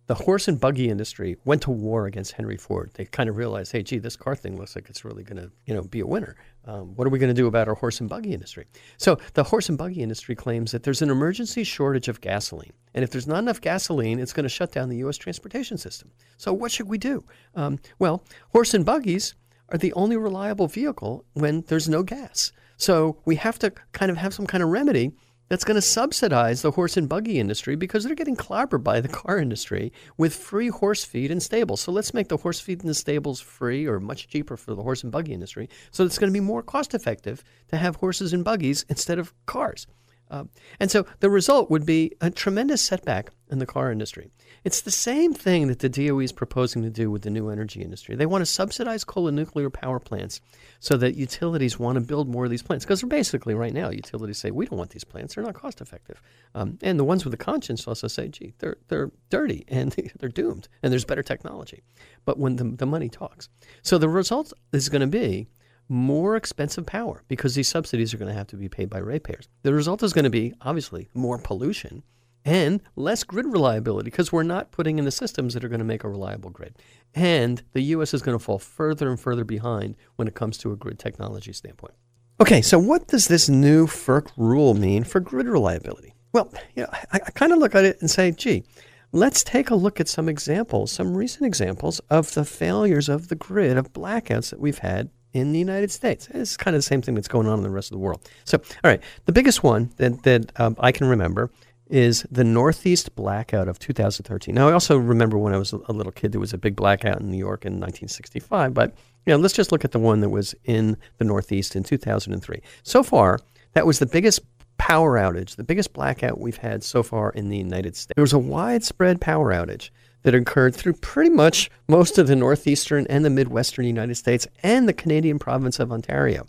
the 0.09 0.15
horse 0.15 0.47
and 0.47 0.59
buggy 0.59 0.89
industry 0.89 1.37
went 1.45 1.61
to 1.61 1.69
war 1.69 2.07
against 2.07 2.31
Henry 2.31 2.57
Ford. 2.57 2.89
They 2.95 3.05
kind 3.05 3.29
of 3.29 3.37
realized, 3.37 3.71
hey, 3.71 3.83
gee, 3.83 3.99
this 3.99 4.15
car 4.15 4.35
thing 4.35 4.57
looks 4.57 4.75
like 4.75 4.89
it's 4.89 5.05
really 5.05 5.21
going 5.21 5.37
to, 5.37 5.51
you 5.67 5.73
know, 5.75 5.83
be 5.83 5.99
a 5.99 6.07
winner. 6.07 6.35
Um, 6.65 6.95
what 6.95 7.05
are 7.05 7.11
we 7.11 7.19
going 7.19 7.29
to 7.29 7.39
do 7.39 7.45
about 7.45 7.67
our 7.67 7.75
horse 7.75 7.99
and 7.99 8.09
buggy 8.09 8.33
industry? 8.33 8.65
So 8.97 9.19
the 9.35 9.43
horse 9.43 9.69
and 9.69 9.77
buggy 9.77 10.01
industry 10.01 10.33
claims 10.33 10.71
that 10.71 10.81
there's 10.81 11.03
an 11.03 11.11
emergency 11.11 11.63
shortage 11.63 12.07
of 12.07 12.21
gasoline, 12.21 12.73
and 12.95 13.03
if 13.03 13.11
there's 13.11 13.27
not 13.27 13.37
enough 13.37 13.61
gasoline, 13.61 14.17
it's 14.17 14.33
going 14.33 14.45
to 14.45 14.49
shut 14.49 14.71
down 14.71 14.89
the 14.89 14.97
U.S. 14.97 15.15
transportation 15.15 15.77
system. 15.77 16.09
So 16.37 16.53
what 16.53 16.71
should 16.71 16.89
we 16.89 16.97
do? 16.97 17.23
Um, 17.53 17.77
well, 17.99 18.23
horse 18.51 18.73
and 18.73 18.83
buggies 18.83 19.35
are 19.71 19.77
the 19.77 19.93
only 19.93 20.17
reliable 20.17 20.67
vehicle 20.67 21.23
when 21.33 21.61
there's 21.67 21.87
no 21.87 22.01
gas. 22.01 22.51
So 22.77 23.17
we 23.25 23.35
have 23.35 23.59
to 23.59 23.71
kind 23.91 24.09
of 24.09 24.17
have 24.17 24.33
some 24.33 24.47
kind 24.47 24.63
of 24.63 24.69
remedy 24.69 25.11
that's 25.49 25.63
going 25.63 25.75
to 25.75 25.81
subsidize 25.81 26.61
the 26.61 26.71
horse 26.71 26.95
and 26.95 27.09
buggy 27.09 27.39
industry 27.39 27.75
because 27.75 28.03
they're 28.03 28.15
getting 28.15 28.35
clobbered 28.35 28.83
by 28.83 29.01
the 29.01 29.07
car 29.21 29.39
industry 29.39 29.91
with 30.17 30.33
free 30.33 30.69
horse 30.69 31.03
feed 31.03 31.31
and 31.31 31.43
stables. 31.43 31.81
So 31.81 31.91
let's 31.91 32.13
make 32.13 32.29
the 32.29 32.37
horse 32.37 32.59
feed 32.59 32.81
and 32.81 32.89
the 32.89 32.93
stables 32.93 33.41
free 33.41 33.85
or 33.85 33.99
much 33.99 34.27
cheaper 34.27 34.55
for 34.55 34.73
the 34.75 34.83
horse 34.83 35.03
and 35.03 35.11
buggy 35.11 35.33
industry. 35.33 35.69
So 35.91 36.05
it's 36.05 36.19
going 36.19 36.31
to 36.31 36.39
be 36.39 36.45
more 36.45 36.63
cost 36.63 36.93
effective 36.93 37.43
to 37.69 37.77
have 37.77 37.97
horses 37.97 38.31
and 38.31 38.43
buggies 38.43 38.85
instead 38.87 39.19
of 39.19 39.33
cars. 39.45 39.87
Uh, 40.29 40.45
and 40.79 40.91
so 40.91 41.05
the 41.19 41.29
result 41.29 41.69
would 41.69 41.85
be 41.85 42.13
a 42.21 42.29
tremendous 42.29 42.81
setback 42.81 43.31
in 43.49 43.59
the 43.59 43.65
car 43.65 43.91
industry. 43.91 44.29
It's 44.63 44.81
the 44.81 44.91
same 44.91 45.33
thing 45.33 45.67
that 45.67 45.79
the 45.79 45.89
DOE 45.89 46.19
is 46.19 46.31
proposing 46.31 46.83
to 46.83 46.89
do 46.89 47.09
with 47.09 47.23
the 47.23 47.29
new 47.29 47.49
energy 47.49 47.81
industry. 47.81 48.15
They 48.15 48.25
want 48.25 48.41
to 48.41 48.45
subsidize 48.45 49.03
coal 49.03 49.27
and 49.27 49.35
nuclear 49.35 49.69
power 49.69 49.99
plants 49.99 50.41
so 50.79 50.97
that 50.97 51.15
utilities 51.15 51.79
want 51.79 51.95
to 51.95 52.01
build 52.01 52.27
more 52.27 52.45
of 52.45 52.51
these 52.51 52.61
plants. 52.61 52.85
Because 52.85 53.01
basically, 53.03 53.55
right 53.55 53.73
now, 53.73 53.89
utilities 53.89 54.37
say, 54.37 54.51
we 54.51 54.65
don't 54.65 54.77
want 54.77 54.91
these 54.91 55.03
plants. 55.03 55.35
They're 55.35 55.43
not 55.43 55.55
cost 55.55 55.81
effective. 55.81 56.21
Um, 56.53 56.77
and 56.81 56.99
the 56.99 57.03
ones 57.03 57.25
with 57.25 57.31
the 57.31 57.37
conscience 57.37 57.87
also 57.87 58.07
say, 58.07 58.27
gee, 58.27 58.53
they're, 58.59 58.77
they're 58.87 59.11
dirty 59.29 59.65
and 59.67 59.91
they're 60.19 60.29
doomed 60.29 60.67
and 60.83 60.91
there's 60.91 61.05
better 61.05 61.23
technology. 61.23 61.81
But 62.25 62.37
when 62.37 62.57
the, 62.57 62.65
the 62.65 62.85
money 62.85 63.09
talks. 63.09 63.49
So 63.81 63.97
the 63.97 64.09
result 64.09 64.53
is 64.71 64.89
going 64.89 65.01
to 65.01 65.07
be 65.07 65.47
more 65.89 66.35
expensive 66.35 66.85
power 66.85 67.23
because 67.27 67.55
these 67.55 67.67
subsidies 67.67 68.13
are 68.13 68.17
going 68.17 68.31
to 68.31 68.37
have 68.37 68.47
to 68.47 68.55
be 68.55 68.69
paid 68.69 68.89
by 68.89 68.99
ratepayers. 68.99 69.49
The 69.63 69.73
result 69.73 70.03
is 70.03 70.13
going 70.13 70.23
to 70.23 70.29
be, 70.29 70.53
obviously, 70.61 71.09
more 71.13 71.39
pollution 71.39 72.03
and 72.45 72.81
less 72.95 73.23
grid 73.23 73.45
reliability 73.45 74.09
because 74.09 74.31
we're 74.31 74.43
not 74.43 74.71
putting 74.71 74.97
in 74.97 75.05
the 75.05 75.11
systems 75.11 75.53
that 75.53 75.63
are 75.63 75.69
going 75.69 75.79
to 75.79 75.85
make 75.85 76.03
a 76.03 76.09
reliable 76.09 76.49
grid. 76.49 76.77
And 77.15 77.61
the 77.73 77.81
U.S. 77.81 78.13
is 78.13 78.21
going 78.21 78.37
to 78.37 78.43
fall 78.43 78.59
further 78.59 79.09
and 79.09 79.19
further 79.19 79.43
behind 79.43 79.95
when 80.15 80.27
it 80.27 80.35
comes 80.35 80.57
to 80.59 80.71
a 80.71 80.75
grid 80.75 80.99
technology 80.99 81.53
standpoint. 81.53 81.95
Okay, 82.39 82.61
so 82.61 82.79
what 82.79 83.07
does 83.07 83.27
this 83.27 83.49
new 83.49 83.85
FERC 83.85 84.29
rule 84.37 84.73
mean 84.73 85.03
for 85.03 85.19
grid 85.19 85.47
reliability? 85.47 86.13
Well, 86.31 86.53
you 86.75 86.83
know, 86.83 86.89
I, 86.91 87.19
I 87.25 87.31
kind 87.31 87.51
of 87.51 87.57
look 87.57 87.75
at 87.75 87.83
it 87.83 87.97
and 87.99 88.09
say, 88.09 88.31
gee, 88.31 88.63
let's 89.11 89.43
take 89.43 89.69
a 89.69 89.75
look 89.75 89.99
at 89.99 90.07
some 90.07 90.29
examples, 90.29 90.91
some 90.91 91.17
recent 91.17 91.45
examples 91.45 91.99
of 92.09 92.33
the 92.35 92.45
failures 92.45 93.09
of 93.09 93.27
the 93.27 93.35
grid 93.35 93.75
of 93.75 93.91
blackouts 93.91 94.51
that 94.51 94.59
we've 94.59 94.77
had 94.77 95.09
in 95.33 95.51
the 95.51 95.59
United 95.59 95.91
States. 95.91 96.27
It's 96.33 96.57
kind 96.57 96.75
of 96.75 96.79
the 96.79 96.83
same 96.83 97.01
thing 97.01 97.15
that's 97.15 97.27
going 97.27 97.47
on 97.47 97.59
in 97.59 97.63
the 97.63 97.69
rest 97.69 97.91
of 97.91 97.95
the 97.95 97.99
world. 97.99 98.27
So, 98.45 98.57
all 98.57 98.89
right, 98.89 99.01
the 99.25 99.31
biggest 99.31 99.63
one 99.63 99.91
that, 99.97 100.23
that 100.23 100.51
um, 100.59 100.75
I 100.79 100.91
can 100.91 101.07
remember 101.07 101.51
is 101.89 102.25
the 102.29 102.43
Northeast 102.43 103.15
blackout 103.15 103.67
of 103.67 103.79
2013. 103.79 104.53
Now, 104.53 104.69
I 104.69 104.73
also 104.73 104.97
remember 104.97 105.37
when 105.37 105.53
I 105.53 105.57
was 105.57 105.73
a 105.73 105.91
little 105.91 106.11
kid, 106.11 106.31
there 106.31 106.39
was 106.39 106.53
a 106.53 106.57
big 106.57 106.75
blackout 106.75 107.19
in 107.19 107.31
New 107.31 107.37
York 107.37 107.65
in 107.65 107.73
1965, 107.73 108.73
but 108.73 108.95
you 109.25 109.33
know, 109.33 109.37
let's 109.37 109.55
just 109.55 109.71
look 109.71 109.83
at 109.83 109.91
the 109.91 109.99
one 109.99 110.21
that 110.21 110.29
was 110.29 110.55
in 110.65 110.97
the 111.17 111.25
Northeast 111.25 111.75
in 111.75 111.83
2003. 111.83 112.61
So 112.83 113.03
far, 113.03 113.39
that 113.73 113.85
was 113.85 113.99
the 113.99 114.05
biggest 114.05 114.41
power 114.77 115.17
outage, 115.17 115.55
the 115.55 115.63
biggest 115.63 115.93
blackout 115.93 116.39
we've 116.39 116.57
had 116.57 116.83
so 116.83 117.03
far 117.03 117.31
in 117.31 117.49
the 117.49 117.57
United 117.57 117.95
States. 117.95 118.13
There 118.15 118.23
was 118.23 118.33
a 118.33 118.39
widespread 118.39 119.19
power 119.19 119.51
outage 119.51 119.89
that 120.23 120.35
occurred 120.35 120.75
through 120.75 120.93
pretty 120.93 121.29
much 121.29 121.69
most 121.87 122.17
of 122.17 122.27
the 122.27 122.35
northeastern 122.35 123.07
and 123.07 123.23
the 123.23 123.29
midwestern 123.29 123.85
United 123.85 124.15
States 124.15 124.47
and 124.63 124.87
the 124.87 124.93
Canadian 124.93 125.39
province 125.39 125.79
of 125.79 125.91
Ontario. 125.91 126.45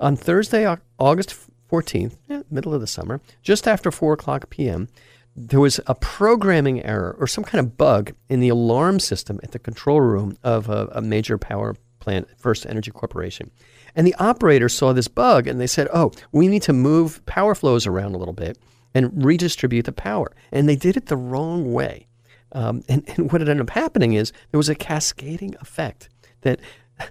On 0.00 0.16
Thursday, 0.16 0.66
August 0.98 1.36
14th, 1.70 2.16
middle 2.50 2.74
of 2.74 2.80
the 2.80 2.86
summer, 2.86 3.20
just 3.42 3.68
after 3.68 3.90
4 3.90 4.14
o'clock 4.14 4.50
p.m., 4.50 4.88
there 5.34 5.60
was 5.60 5.80
a 5.86 5.94
programming 5.94 6.84
error 6.84 7.16
or 7.18 7.26
some 7.26 7.44
kind 7.44 7.60
of 7.60 7.78
bug 7.78 8.12
in 8.28 8.40
the 8.40 8.50
alarm 8.50 9.00
system 9.00 9.40
at 9.42 9.52
the 9.52 9.58
control 9.58 10.00
room 10.00 10.36
of 10.42 10.68
a, 10.68 10.88
a 10.92 11.00
major 11.00 11.38
power 11.38 11.74
plant, 12.00 12.28
First 12.36 12.66
Energy 12.66 12.90
Corporation. 12.90 13.50
And 13.94 14.06
the 14.06 14.14
operator 14.16 14.68
saw 14.68 14.92
this 14.92 15.08
bug 15.08 15.46
and 15.46 15.60
they 15.60 15.66
said, 15.66 15.88
oh, 15.94 16.12
we 16.32 16.48
need 16.48 16.62
to 16.62 16.72
move 16.72 17.24
power 17.24 17.54
flows 17.54 17.86
around 17.86 18.14
a 18.14 18.18
little 18.18 18.34
bit 18.34 18.58
and 18.94 19.24
redistribute 19.24 19.86
the 19.86 19.92
power. 19.92 20.32
And 20.50 20.68
they 20.68 20.76
did 20.76 20.96
it 20.96 21.06
the 21.06 21.16
wrong 21.16 21.72
way. 21.72 22.08
Um, 22.52 22.82
and, 22.88 23.04
and 23.16 23.32
what 23.32 23.40
ended 23.40 23.60
up 23.60 23.70
happening 23.70 24.14
is 24.14 24.32
there 24.50 24.58
was 24.58 24.68
a 24.68 24.74
cascading 24.74 25.56
effect 25.60 26.08
that 26.42 26.60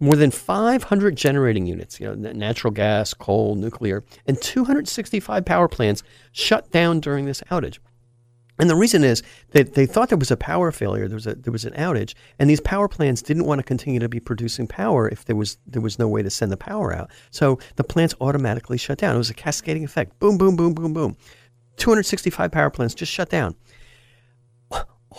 more 0.00 0.16
than 0.16 0.30
500 0.30 1.16
generating 1.16 1.66
units, 1.66 2.00
you 2.00 2.14
know, 2.14 2.32
natural 2.32 2.72
gas, 2.72 3.14
coal, 3.14 3.54
nuclear, 3.54 4.04
and 4.26 4.40
265 4.40 5.44
power 5.44 5.68
plants 5.68 6.02
shut 6.32 6.70
down 6.70 7.00
during 7.00 7.24
this 7.24 7.40
outage. 7.50 7.78
And 8.58 8.68
the 8.68 8.76
reason 8.76 9.04
is 9.04 9.22
that 9.52 9.72
they 9.72 9.86
thought 9.86 10.10
there 10.10 10.18
was 10.18 10.30
a 10.30 10.36
power 10.36 10.70
failure, 10.70 11.08
there 11.08 11.16
was 11.16 11.26
a 11.26 11.34
there 11.34 11.52
was 11.52 11.64
an 11.64 11.72
outage, 11.72 12.12
and 12.38 12.50
these 12.50 12.60
power 12.60 12.88
plants 12.88 13.22
didn't 13.22 13.46
want 13.46 13.58
to 13.58 13.62
continue 13.62 13.98
to 14.00 14.08
be 14.08 14.20
producing 14.20 14.66
power 14.66 15.08
if 15.08 15.24
there 15.24 15.34
was 15.34 15.56
there 15.66 15.80
was 15.80 15.98
no 15.98 16.06
way 16.06 16.22
to 16.22 16.28
send 16.28 16.52
the 16.52 16.58
power 16.58 16.94
out. 16.94 17.10
So 17.30 17.58
the 17.76 17.84
plants 17.84 18.14
automatically 18.20 18.76
shut 18.76 18.98
down. 18.98 19.14
It 19.14 19.18
was 19.18 19.30
a 19.30 19.34
cascading 19.34 19.82
effect. 19.82 20.18
Boom, 20.18 20.36
boom, 20.36 20.56
boom, 20.56 20.74
boom, 20.74 20.92
boom. 20.92 21.16
265 21.78 22.52
power 22.52 22.68
plants 22.68 22.94
just 22.94 23.10
shut 23.10 23.30
down 23.30 23.56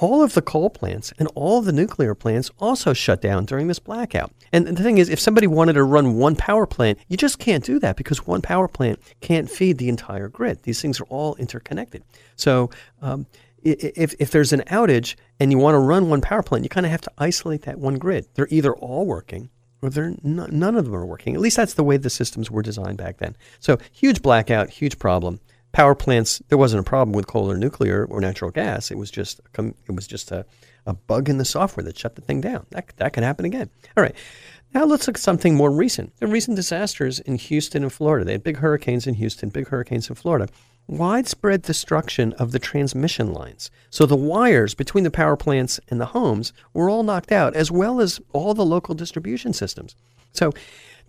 all 0.02 0.24
of 0.24 0.34
the 0.34 0.42
coal 0.42 0.70
plants 0.70 1.14
and 1.20 1.30
all 1.36 1.60
of 1.60 1.66
the 1.66 1.72
nuclear 1.72 2.16
plants 2.16 2.50
also 2.60 2.92
shut 2.92 3.22
down 3.22 3.46
during 3.46 3.68
this 3.68 3.80
blackout. 3.80 4.34
And 4.52 4.68
the 4.68 4.84
thing 4.84 4.98
is, 4.98 5.10
if 5.10 5.20
somebody 5.20 5.46
wanted 5.46 5.74
to 5.74 5.84
run 5.84 6.16
one 6.16 6.36
power 6.36 6.66
plant, 6.66 6.98
you 7.08 7.16
just 7.16 7.38
can't 7.38 7.64
do 7.64 7.80
that 7.80 7.96
because 7.96 8.26
one 8.26 8.42
power 8.42 8.68
plant 8.68 9.00
can't 9.22 9.50
feed 9.50 9.78
the 9.78 9.90
entire 9.90 10.28
grid. 10.28 10.64
These 10.64 10.82
things 10.82 11.00
are 11.00 11.06
all 11.06 11.36
interconnected. 11.36 12.04
So, 12.36 12.72
um, 13.02 13.28
if, 13.64 14.16
if 14.18 14.32
there's 14.32 14.54
an 14.54 14.62
outage 14.62 15.16
and 15.40 15.52
you 15.52 15.60
want 15.60 15.76
to 15.76 15.80
run 15.80 16.10
one 16.10 16.20
power 16.20 16.42
plant, 16.42 16.64
you 16.64 16.70
kind 16.70 16.88
of 16.88 16.92
have 16.92 17.02
to 17.02 17.12
isolate 17.20 17.62
that 17.62 17.78
one 17.78 18.00
grid. 18.00 18.26
They're 18.34 18.48
either 18.50 18.74
all 18.74 19.06
working 19.06 19.52
or 19.84 19.92
they're 19.92 20.16
none 20.24 20.76
of 20.76 20.86
them 20.86 20.96
are 20.96 21.06
working. 21.06 21.36
At 21.36 21.42
least 21.42 21.58
that's 21.58 21.76
the 21.76 21.84
way 21.84 21.98
the 21.98 22.10
systems 22.10 22.50
were 22.50 22.64
designed 22.64 22.98
back 22.98 23.18
then. 23.20 23.36
So, 23.60 23.78
huge 23.92 24.24
blackout, 24.24 24.72
huge 24.72 24.98
problem 24.98 25.42
power 25.72 25.96
plants, 25.96 26.42
there 26.50 26.58
wasn't 26.58 26.82
a 26.82 26.90
problem 26.90 27.14
with 27.14 27.28
coal 27.28 27.52
or 27.52 27.58
nuclear 27.58 28.06
or 28.06 28.20
natural 28.22 28.52
gas. 28.52 28.92
It 28.92 28.98
was 28.98 29.12
just 29.12 29.42
it 29.58 29.96
was 29.96 30.08
just 30.08 30.32
a, 30.32 30.46
a 30.86 30.94
bug 30.94 31.30
in 31.30 31.38
the 31.38 31.46
software 31.46 31.84
that 31.84 31.98
shut 31.98 32.16
the 32.16 32.22
thing 32.22 32.42
down. 32.42 32.66
That 32.72 32.94
that 32.98 33.14
can 33.14 33.24
happen 33.24 33.46
again. 33.46 33.70
All 33.96 34.04
right. 34.04 34.16
Now 34.74 34.86
let's 34.86 35.06
look 35.06 35.18
at 35.18 35.22
something 35.22 35.56
more 35.56 35.72
recent. 35.72 36.16
The 36.18 36.28
recent 36.28 36.56
disasters 36.56 37.20
in 37.20 37.36
Houston 37.36 37.84
and 37.84 37.92
Florida. 37.92 38.24
They 38.24 38.32
had 38.32 38.44
big 38.44 38.58
hurricanes 38.58 39.06
in 39.06 39.16
Houston, 39.16 39.50
big 39.50 39.68
hurricanes 39.68 40.08
in 40.08 40.16
Florida. 40.16 40.48
Widespread 40.88 41.62
destruction 41.62 42.34
of 42.34 42.52
the 42.52 42.60
transmission 42.60 43.34
lines. 43.34 43.70
So 43.90 44.06
the 44.06 44.16
wires 44.16 44.74
between 44.74 45.04
the 45.04 45.12
power 45.12 45.36
plants 45.36 45.80
and 45.90 46.00
the 46.00 46.08
homes 46.08 46.54
were 46.74 46.90
all 46.90 47.04
knocked 47.04 47.34
out, 47.34 47.54
as 47.54 47.70
well 47.70 48.00
as 48.00 48.22
all 48.32 48.54
the 48.54 48.66
local 48.66 48.96
distribution 48.96 49.52
systems. 49.52 49.96
So 50.34 50.52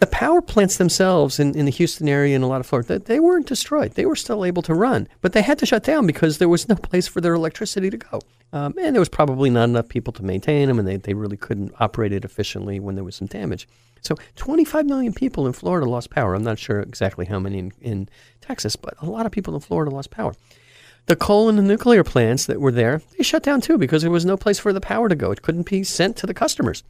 the 0.02 0.06
power 0.08 0.42
plants 0.42 0.78
themselves 0.78 1.38
in, 1.38 1.56
in 1.56 1.64
the 1.64 1.70
Houston 1.70 2.08
area 2.08 2.34
and 2.34 2.42
a 2.42 2.48
lot 2.48 2.60
of 2.60 2.66
Florida, 2.66 2.98
they 2.98 3.20
weren't 3.20 3.46
destroyed. 3.46 3.92
They 3.92 4.04
were 4.04 4.16
still 4.16 4.44
able 4.44 4.62
to 4.62 4.74
run, 4.74 5.06
but 5.20 5.32
they 5.32 5.42
had 5.42 5.60
to 5.60 5.66
shut 5.66 5.84
down 5.84 6.08
because 6.08 6.38
there 6.38 6.48
was 6.48 6.68
no 6.68 6.74
place 6.74 7.06
for 7.06 7.20
their 7.20 7.34
electricity 7.34 7.88
to 7.88 7.96
go. 7.96 8.20
Um, 8.52 8.74
and 8.78 8.96
there 8.96 9.00
was 9.00 9.08
probably 9.08 9.48
not 9.48 9.68
enough 9.68 9.88
people 9.88 10.12
to 10.14 10.24
maintain 10.24 10.66
them, 10.66 10.80
and 10.80 10.88
they, 10.88 10.96
they 10.96 11.14
really 11.14 11.36
couldn't 11.36 11.72
operate 11.78 12.12
it 12.12 12.24
efficiently 12.24 12.80
when 12.80 12.96
there 12.96 13.04
was 13.04 13.14
some 13.14 13.28
damage. 13.28 13.68
So 14.00 14.16
25 14.34 14.86
million 14.86 15.12
people 15.12 15.46
in 15.46 15.52
Florida 15.52 15.88
lost 15.88 16.10
power. 16.10 16.34
I'm 16.34 16.42
not 16.42 16.58
sure 16.58 16.80
exactly 16.80 17.24
how 17.24 17.38
many 17.38 17.60
in, 17.60 17.72
in 17.80 18.08
Texas, 18.40 18.74
but 18.74 18.94
a 19.00 19.06
lot 19.08 19.24
of 19.24 19.30
people 19.30 19.54
in 19.54 19.60
Florida 19.60 19.94
lost 19.94 20.10
power. 20.10 20.34
The 21.06 21.16
coal 21.16 21.48
and 21.48 21.56
the 21.56 21.62
nuclear 21.62 22.02
plants 22.04 22.46
that 22.46 22.60
were 22.60 22.72
there, 22.72 23.02
they 23.16 23.22
shut 23.22 23.42
down 23.42 23.60
too 23.60 23.78
because 23.78 24.02
there 24.02 24.10
was 24.10 24.24
no 24.24 24.36
place 24.36 24.58
for 24.58 24.72
the 24.72 24.80
power 24.80 25.08
to 25.08 25.14
go. 25.14 25.30
It 25.30 25.42
couldn't 25.42 25.68
be 25.68 25.84
sent 25.84 26.16
to 26.18 26.26
the 26.26 26.34
customers. 26.34 26.82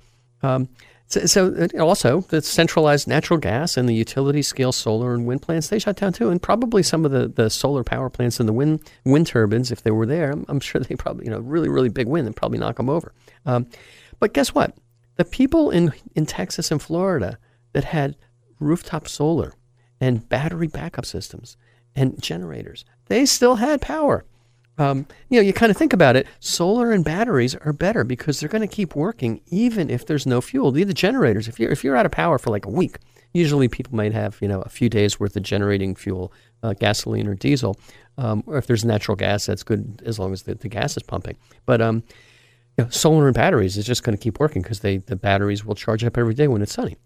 Um, 0.42 0.68
so, 1.12 1.26
so, 1.26 1.68
also 1.78 2.22
the 2.22 2.40
centralized 2.40 3.06
natural 3.06 3.38
gas 3.38 3.76
and 3.76 3.86
the 3.86 3.94
utility 3.94 4.40
scale 4.40 4.72
solar 4.72 5.12
and 5.12 5.26
wind 5.26 5.42
plants 5.42 5.68
they 5.68 5.78
shut 5.78 5.96
down 5.96 6.14
too, 6.14 6.30
and 6.30 6.40
probably 6.40 6.82
some 6.82 7.04
of 7.04 7.10
the, 7.10 7.28
the 7.28 7.50
solar 7.50 7.84
power 7.84 8.08
plants 8.08 8.40
and 8.40 8.48
the 8.48 8.52
wind 8.52 8.80
wind 9.04 9.26
turbines 9.26 9.70
if 9.70 9.82
they 9.82 9.90
were 9.90 10.06
there. 10.06 10.30
I'm, 10.30 10.46
I'm 10.48 10.60
sure 10.60 10.80
they 10.80 10.94
probably 10.94 11.26
you 11.26 11.30
know 11.30 11.40
really 11.40 11.68
really 11.68 11.90
big 11.90 12.08
wind 12.08 12.26
and 12.26 12.34
probably 12.34 12.58
knock 12.58 12.76
them 12.76 12.88
over. 12.88 13.12
Um, 13.44 13.66
but 14.20 14.32
guess 14.32 14.54
what? 14.54 14.74
The 15.16 15.26
people 15.26 15.70
in 15.70 15.92
in 16.14 16.24
Texas 16.24 16.70
and 16.70 16.80
Florida 16.80 17.38
that 17.74 17.84
had 17.84 18.16
rooftop 18.58 19.06
solar 19.06 19.52
and 20.00 20.26
battery 20.28 20.66
backup 20.66 21.04
systems 21.04 21.58
and 21.94 22.20
generators, 22.22 22.86
they 23.06 23.26
still 23.26 23.56
had 23.56 23.82
power. 23.82 24.24
Um, 24.78 25.06
you 25.28 25.38
know, 25.38 25.42
you 25.42 25.52
kind 25.52 25.70
of 25.70 25.76
think 25.76 25.92
about 25.92 26.16
it. 26.16 26.26
Solar 26.40 26.92
and 26.92 27.04
batteries 27.04 27.54
are 27.56 27.72
better 27.72 28.04
because 28.04 28.40
they're 28.40 28.48
going 28.48 28.66
to 28.66 28.74
keep 28.74 28.96
working 28.96 29.40
even 29.48 29.90
if 29.90 30.06
there's 30.06 30.26
no 30.26 30.40
fuel. 30.40 30.72
The, 30.72 30.84
generators, 30.86 31.46
if 31.48 31.60
you're 31.60 31.70
if 31.70 31.84
you're 31.84 31.96
out 31.96 32.06
of 32.06 32.12
power 32.12 32.38
for 32.38 32.50
like 32.50 32.64
a 32.64 32.70
week, 32.70 32.96
usually 33.32 33.68
people 33.68 33.94
might 33.94 34.12
have 34.12 34.38
you 34.40 34.48
know 34.48 34.62
a 34.62 34.68
few 34.68 34.88
days 34.88 35.20
worth 35.20 35.36
of 35.36 35.42
generating 35.42 35.94
fuel, 35.94 36.32
uh, 36.62 36.72
gasoline 36.72 37.26
or 37.26 37.34
diesel, 37.34 37.78
um, 38.18 38.42
or 38.46 38.56
if 38.56 38.66
there's 38.66 38.84
natural 38.84 39.16
gas, 39.16 39.46
that's 39.46 39.62
good 39.62 40.02
as 40.06 40.18
long 40.18 40.32
as 40.32 40.42
the, 40.42 40.54
the 40.54 40.68
gas 40.68 40.96
is 40.96 41.02
pumping. 41.02 41.36
But 41.66 41.82
um, 41.82 42.02
you 42.78 42.84
know, 42.84 42.90
solar 42.90 43.26
and 43.26 43.34
batteries 43.34 43.76
is 43.76 43.86
just 43.86 44.02
going 44.02 44.16
to 44.16 44.22
keep 44.22 44.40
working 44.40 44.62
because 44.62 44.80
they 44.80 44.98
the 44.98 45.16
batteries 45.16 45.64
will 45.64 45.74
charge 45.74 46.02
up 46.02 46.16
every 46.16 46.34
day 46.34 46.48
when 46.48 46.62
it's 46.62 46.72
sunny. 46.72 46.96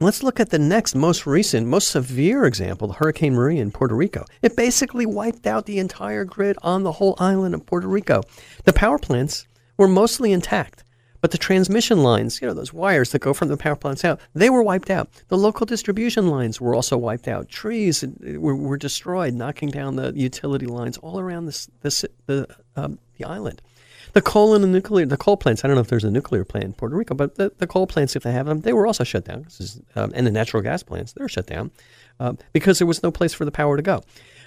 Let's 0.00 0.24
look 0.24 0.40
at 0.40 0.50
the 0.50 0.58
next 0.58 0.96
most 0.96 1.24
recent, 1.24 1.68
most 1.68 1.88
severe 1.88 2.46
example, 2.46 2.94
Hurricane 2.94 3.34
Maria 3.34 3.62
in 3.62 3.70
Puerto 3.70 3.94
Rico. 3.94 4.24
It 4.42 4.56
basically 4.56 5.06
wiped 5.06 5.46
out 5.46 5.66
the 5.66 5.78
entire 5.78 6.24
grid 6.24 6.56
on 6.62 6.82
the 6.82 6.90
whole 6.92 7.14
island 7.18 7.54
of 7.54 7.64
Puerto 7.64 7.86
Rico. 7.86 8.22
The 8.64 8.72
power 8.72 8.98
plants 8.98 9.46
were 9.76 9.86
mostly 9.86 10.32
intact, 10.32 10.82
but 11.20 11.30
the 11.30 11.38
transmission 11.38 12.02
lines, 12.02 12.42
you 12.42 12.48
know, 12.48 12.54
those 12.54 12.72
wires 12.72 13.12
that 13.12 13.20
go 13.20 13.32
from 13.32 13.46
the 13.46 13.56
power 13.56 13.76
plants 13.76 14.04
out, 14.04 14.20
they 14.34 14.50
were 14.50 14.64
wiped 14.64 14.90
out. 14.90 15.08
The 15.28 15.38
local 15.38 15.64
distribution 15.64 16.26
lines 16.26 16.60
were 16.60 16.74
also 16.74 16.98
wiped 16.98 17.28
out. 17.28 17.48
Trees 17.48 18.04
were, 18.20 18.56
were 18.56 18.76
destroyed, 18.76 19.34
knocking 19.34 19.70
down 19.70 19.94
the 19.94 20.12
utility 20.16 20.66
lines 20.66 20.98
all 20.98 21.20
around 21.20 21.46
the, 21.46 22.48
um, 22.74 22.98
the 23.16 23.24
island. 23.24 23.62
The 24.14 24.22
coal 24.22 24.54
and 24.54 24.64
the 24.64 24.68
nuclear, 24.68 25.06
the 25.06 25.16
coal 25.16 25.36
plants. 25.36 25.64
I 25.64 25.68
don't 25.68 25.74
know 25.74 25.80
if 25.80 25.88
there's 25.88 26.04
a 26.04 26.10
nuclear 26.10 26.44
plant 26.44 26.64
in 26.64 26.72
Puerto 26.72 26.96
Rico, 26.96 27.14
but 27.14 27.34
the, 27.34 27.52
the 27.58 27.66
coal 27.66 27.86
plants, 27.86 28.14
if 28.16 28.22
they 28.22 28.32
have 28.32 28.46
them, 28.46 28.60
they 28.60 28.72
were 28.72 28.86
also 28.86 29.04
shut 29.04 29.24
down. 29.24 29.46
Is, 29.58 29.80
um, 29.96 30.12
and 30.14 30.26
the 30.26 30.30
natural 30.30 30.62
gas 30.62 30.82
plants, 30.82 31.12
they're 31.12 31.28
shut 31.28 31.46
down 31.46 31.72
um, 32.20 32.38
because 32.52 32.78
there 32.78 32.86
was 32.86 33.02
no 33.02 33.10
place 33.10 33.34
for 33.34 33.44
the 33.44 33.50
power 33.50 33.76
to 33.76 33.82
go. 33.82 34.02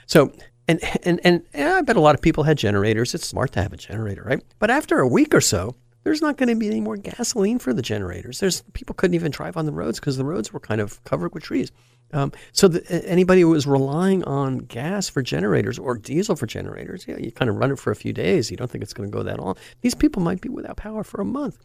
So, 0.06 0.32
and 0.68 0.80
and 1.04 1.20
and 1.24 1.44
I 1.54 1.82
bet 1.82 1.98
a 1.98 2.02
lot 2.02 2.16
of 2.16 2.22
people 2.22 2.44
had 2.44 2.58
generators. 2.58 3.14
It's 3.14 3.28
smart 3.28 3.52
to 3.54 3.62
have 3.62 3.74
a 3.74 3.78
generator, 3.78 4.24
right? 4.24 4.42
But 4.60 4.70
after 4.70 5.00
a 5.00 5.08
week 5.08 5.36
or 5.36 5.42
so, 5.42 5.76
there's 6.04 6.22
not 6.22 6.38
going 6.38 6.48
to 6.50 6.56
be 6.56 6.68
any 6.68 6.80
more 6.80 6.96
gasoline 6.96 7.60
for 7.60 7.74
the 7.74 7.82
generators. 7.82 8.40
There's 8.40 8.62
people 8.74 8.96
couldn't 8.96 9.16
even 9.16 9.32
drive 9.32 9.58
on 9.58 9.66
the 9.66 9.74
roads 9.74 10.00
because 10.00 10.16
the 10.16 10.24
roads 10.24 10.54
were 10.54 10.62
kind 10.62 10.80
of 10.80 11.04
covered 11.04 11.34
with 11.34 11.44
trees. 11.44 11.72
Um, 12.14 12.32
so 12.54 12.70
anybody 12.90 13.42
who 13.42 13.50
was 13.50 13.68
relying 13.68 14.24
on 14.24 14.60
gas 14.60 15.10
for 15.10 15.22
generators 15.22 15.78
or 15.78 15.98
diesel 15.98 16.36
for 16.36 16.46
generators, 16.46 17.06
yeah, 17.08 17.18
you 17.18 17.32
kind 17.32 17.50
of 17.50 17.58
run 17.58 17.72
it 17.72 17.80
for 17.80 17.92
a 17.92 17.96
few 17.96 18.14
days. 18.14 18.50
You 18.50 18.58
don't 18.58 18.72
think 18.72 18.84
it's 18.84 18.94
going 18.94 19.10
to 19.10 19.16
go 19.16 19.24
that 19.24 19.40
long. 19.40 19.58
These 19.82 19.96
people 19.96 20.22
might 20.22 20.42
be 20.42 20.50
without 20.50 20.78
power 20.78 21.04
for 21.04 21.20
a 21.20 21.26
month. 21.26 21.58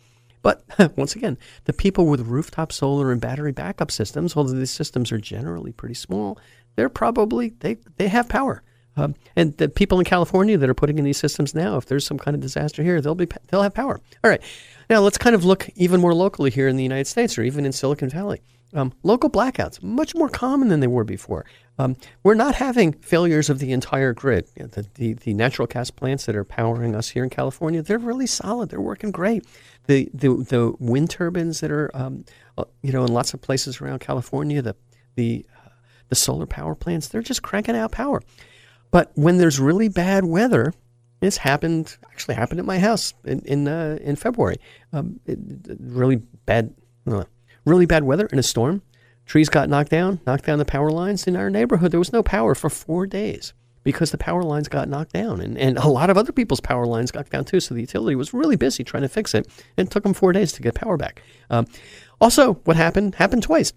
But 0.42 0.64
once 0.96 1.14
again, 1.14 1.38
the 1.64 1.72
people 1.72 2.06
with 2.06 2.26
rooftop 2.26 2.72
solar 2.72 3.12
and 3.12 3.20
battery 3.20 3.52
backup 3.52 3.90
systems, 3.90 4.36
although 4.36 4.52
these 4.52 4.70
systems 4.70 5.12
are 5.12 5.18
generally 5.18 5.72
pretty 5.72 5.94
small, 5.94 6.38
they're 6.74 6.88
probably 6.88 7.50
they 7.60 7.76
they 7.96 8.08
have 8.08 8.28
power. 8.28 8.62
Um, 8.94 9.14
and 9.36 9.56
the 9.56 9.70
people 9.70 9.98
in 9.98 10.04
California 10.04 10.58
that 10.58 10.68
are 10.68 10.74
putting 10.74 10.98
in 10.98 11.04
these 11.04 11.16
systems 11.16 11.54
now, 11.54 11.78
if 11.78 11.86
there's 11.86 12.04
some 12.04 12.18
kind 12.18 12.34
of 12.34 12.42
disaster 12.42 12.82
here, 12.82 13.00
they'll 13.00 13.14
be 13.14 13.28
they'll 13.48 13.62
have 13.62 13.74
power. 13.74 14.00
All 14.22 14.30
right, 14.30 14.42
now 14.90 15.00
let's 15.00 15.18
kind 15.18 15.34
of 15.34 15.44
look 15.44 15.68
even 15.76 16.00
more 16.00 16.14
locally 16.14 16.50
here 16.50 16.68
in 16.68 16.76
the 16.76 16.82
United 16.82 17.06
States, 17.06 17.38
or 17.38 17.42
even 17.42 17.64
in 17.64 17.72
Silicon 17.72 18.10
Valley. 18.10 18.42
Um, 18.74 18.92
local 19.02 19.28
blackouts, 19.28 19.82
much 19.82 20.14
more 20.14 20.30
common 20.30 20.68
than 20.68 20.80
they 20.80 20.86
were 20.86 21.04
before. 21.04 21.44
Um, 21.78 21.96
we're 22.22 22.34
not 22.34 22.54
having 22.54 22.92
failures 22.92 23.50
of 23.50 23.58
the 23.58 23.72
entire 23.72 24.14
grid. 24.14 24.48
You 24.56 24.62
know, 24.62 24.68
the, 24.68 24.86
the, 24.94 25.12
the, 25.14 25.34
natural 25.34 25.66
gas 25.66 25.90
plants 25.90 26.26
that 26.26 26.36
are 26.36 26.44
powering 26.44 26.94
us 26.94 27.10
here 27.10 27.24
in 27.24 27.30
California, 27.30 27.82
they're 27.82 27.98
really 27.98 28.26
solid. 28.26 28.70
They're 28.70 28.80
working 28.80 29.10
great. 29.10 29.46
The, 29.86 30.08
the, 30.14 30.28
the 30.36 30.74
wind 30.78 31.10
turbines 31.10 31.60
that 31.60 31.70
are, 31.70 31.90
um, 31.94 32.24
uh, 32.56 32.64
you 32.82 32.92
know, 32.92 33.04
in 33.04 33.12
lots 33.12 33.34
of 33.34 33.40
places 33.42 33.80
around 33.80 34.00
California, 34.00 34.62
the, 34.62 34.76
the, 35.16 35.44
uh, 35.54 35.70
the 36.08 36.14
solar 36.14 36.46
power 36.46 36.74
plants, 36.74 37.08
they're 37.08 37.22
just 37.22 37.42
cranking 37.42 37.76
out 37.76 37.92
power. 37.92 38.22
But 38.90 39.10
when 39.14 39.38
there's 39.38 39.58
really 39.58 39.88
bad 39.88 40.24
weather, 40.24 40.72
this 41.22 41.36
happened 41.36 41.96
actually 42.10 42.34
happened 42.34 42.58
at 42.58 42.66
my 42.66 42.80
house 42.80 43.14
in 43.24 43.40
in, 43.44 43.68
uh, 43.68 43.96
in 44.02 44.16
February. 44.16 44.56
Um, 44.92 45.20
it, 45.24 45.38
really 45.78 46.16
bad, 46.16 46.74
uh, 47.06 47.24
really 47.64 47.86
bad 47.86 48.04
weather 48.04 48.26
in 48.26 48.38
a 48.38 48.42
storm. 48.42 48.82
Trees 49.26 49.48
got 49.48 49.68
knocked 49.68 49.90
down, 49.90 50.20
knocked 50.26 50.44
down 50.44 50.58
the 50.58 50.64
power 50.64 50.90
lines 50.90 51.26
in 51.26 51.36
our 51.36 51.48
neighborhood. 51.48 51.92
There 51.92 52.00
was 52.00 52.12
no 52.12 52.22
power 52.22 52.54
for 52.54 52.68
four 52.68 53.06
days 53.06 53.54
because 53.84 54.10
the 54.10 54.18
power 54.18 54.42
lines 54.42 54.68
got 54.68 54.88
knocked 54.88 55.12
down, 55.12 55.40
and, 55.40 55.56
and 55.58 55.78
a 55.78 55.88
lot 55.88 56.10
of 56.10 56.16
other 56.16 56.32
people's 56.32 56.60
power 56.60 56.86
lines 56.86 57.10
got 57.10 57.30
down 57.30 57.44
too. 57.44 57.60
So 57.60 57.74
the 57.74 57.80
utility 57.80 58.14
was 58.16 58.34
really 58.34 58.56
busy 58.56 58.84
trying 58.84 59.02
to 59.02 59.08
fix 59.08 59.34
it, 59.34 59.48
and 59.76 59.86
it 59.86 59.90
took 59.90 60.02
them 60.02 60.14
four 60.14 60.32
days 60.32 60.52
to 60.52 60.62
get 60.62 60.74
power 60.74 60.96
back. 60.96 61.22
Um, 61.50 61.66
also, 62.20 62.54
what 62.64 62.76
happened 62.76 63.16
happened 63.16 63.42
twice 63.42 63.72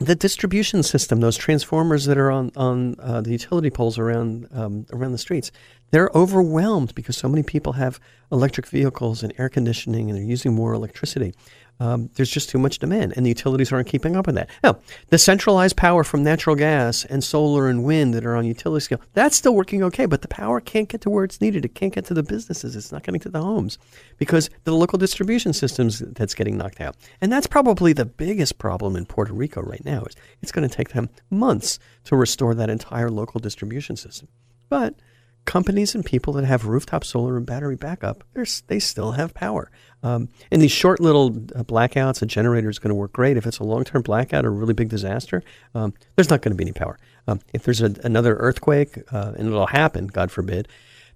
the 0.00 0.14
distribution 0.14 0.82
system, 0.82 1.20
those 1.20 1.36
transformers 1.36 2.06
that 2.06 2.16
are 2.16 2.30
on 2.30 2.50
on 2.56 2.96
uh, 3.00 3.20
the 3.20 3.30
utility 3.30 3.70
poles 3.70 3.98
around 3.98 4.48
um, 4.52 4.86
around 4.92 5.12
the 5.12 5.18
streets, 5.18 5.52
they're 5.90 6.10
overwhelmed 6.14 6.94
because 6.94 7.16
so 7.16 7.28
many 7.28 7.42
people 7.42 7.74
have 7.74 8.00
electric 8.30 8.66
vehicles 8.66 9.22
and 9.22 9.32
air 9.38 9.48
conditioning, 9.48 10.10
and 10.10 10.18
they're 10.18 10.24
using 10.24 10.54
more 10.54 10.72
electricity 10.72 11.34
um, 11.80 12.10
there's 12.14 12.30
just 12.30 12.50
too 12.50 12.58
much 12.58 12.78
demand, 12.78 13.14
and 13.16 13.24
the 13.24 13.30
utilities 13.30 13.72
aren't 13.72 13.88
keeping 13.88 14.14
up 14.14 14.26
with 14.26 14.34
that. 14.34 14.50
Now, 14.62 14.78
the 15.08 15.18
centralized 15.18 15.76
power 15.76 16.04
from 16.04 16.22
natural 16.22 16.54
gas 16.54 17.06
and 17.06 17.24
solar 17.24 17.68
and 17.68 17.84
wind 17.84 18.12
that 18.12 18.26
are 18.26 18.36
on 18.36 18.44
utility 18.44 18.84
scale, 18.84 19.00
that's 19.14 19.34
still 19.34 19.54
working 19.54 19.82
okay, 19.84 20.04
but 20.04 20.20
the 20.20 20.28
power 20.28 20.60
can't 20.60 20.90
get 20.90 21.00
to 21.00 21.10
where 21.10 21.24
it's 21.24 21.40
needed. 21.40 21.64
It 21.64 21.74
can't 21.74 21.94
get 21.94 22.04
to 22.06 22.14
the 22.14 22.22
businesses. 22.22 22.76
It's 22.76 22.92
not 22.92 23.02
getting 23.02 23.20
to 23.22 23.30
the 23.30 23.40
homes 23.40 23.78
because 24.18 24.50
the 24.64 24.74
local 24.74 24.98
distribution 24.98 25.54
systems 25.54 26.00
that's 26.00 26.34
getting 26.34 26.58
knocked 26.58 26.82
out. 26.82 26.96
And 27.22 27.32
that's 27.32 27.46
probably 27.46 27.94
the 27.94 28.04
biggest 28.04 28.58
problem 28.58 28.94
in 28.94 29.06
Puerto 29.06 29.32
Rico 29.32 29.62
right 29.62 29.84
now. 29.84 30.02
Is 30.02 30.16
it's 30.42 30.52
going 30.52 30.68
to 30.68 30.74
take 30.74 30.90
them 30.90 31.08
months 31.30 31.78
to 32.04 32.14
restore 32.14 32.54
that 32.54 32.68
entire 32.68 33.10
local 33.10 33.40
distribution 33.40 33.96
system. 33.96 34.28
But 34.68 34.96
companies 35.44 35.94
and 35.94 36.04
people 36.04 36.32
that 36.34 36.44
have 36.44 36.66
rooftop 36.66 37.04
solar 37.04 37.36
and 37.36 37.46
battery 37.46 37.76
backup, 37.76 38.24
they 38.66 38.78
still 38.78 39.12
have 39.12 39.34
power. 39.34 39.70
Um, 40.02 40.28
in 40.50 40.60
these 40.60 40.72
short 40.72 41.00
little 41.00 41.28
uh, 41.28 41.62
blackouts, 41.64 42.22
a 42.22 42.26
generator 42.26 42.70
is 42.70 42.78
going 42.78 42.90
to 42.90 42.94
work 42.94 43.12
great. 43.12 43.36
If 43.36 43.46
it's 43.46 43.58
a 43.58 43.64
long 43.64 43.84
term 43.84 44.02
blackout 44.02 44.44
or 44.44 44.48
a 44.48 44.52
really 44.52 44.74
big 44.74 44.88
disaster, 44.88 45.42
um, 45.74 45.92
there's 46.16 46.30
not 46.30 46.42
going 46.42 46.52
to 46.52 46.56
be 46.56 46.64
any 46.64 46.72
power. 46.72 46.98
Um, 47.26 47.40
if 47.52 47.64
there's 47.64 47.82
a, 47.82 47.94
another 48.04 48.36
earthquake, 48.36 48.98
uh, 49.12 49.32
and 49.36 49.48
it'll 49.48 49.66
happen, 49.66 50.06
God 50.06 50.30
forbid, 50.30 50.68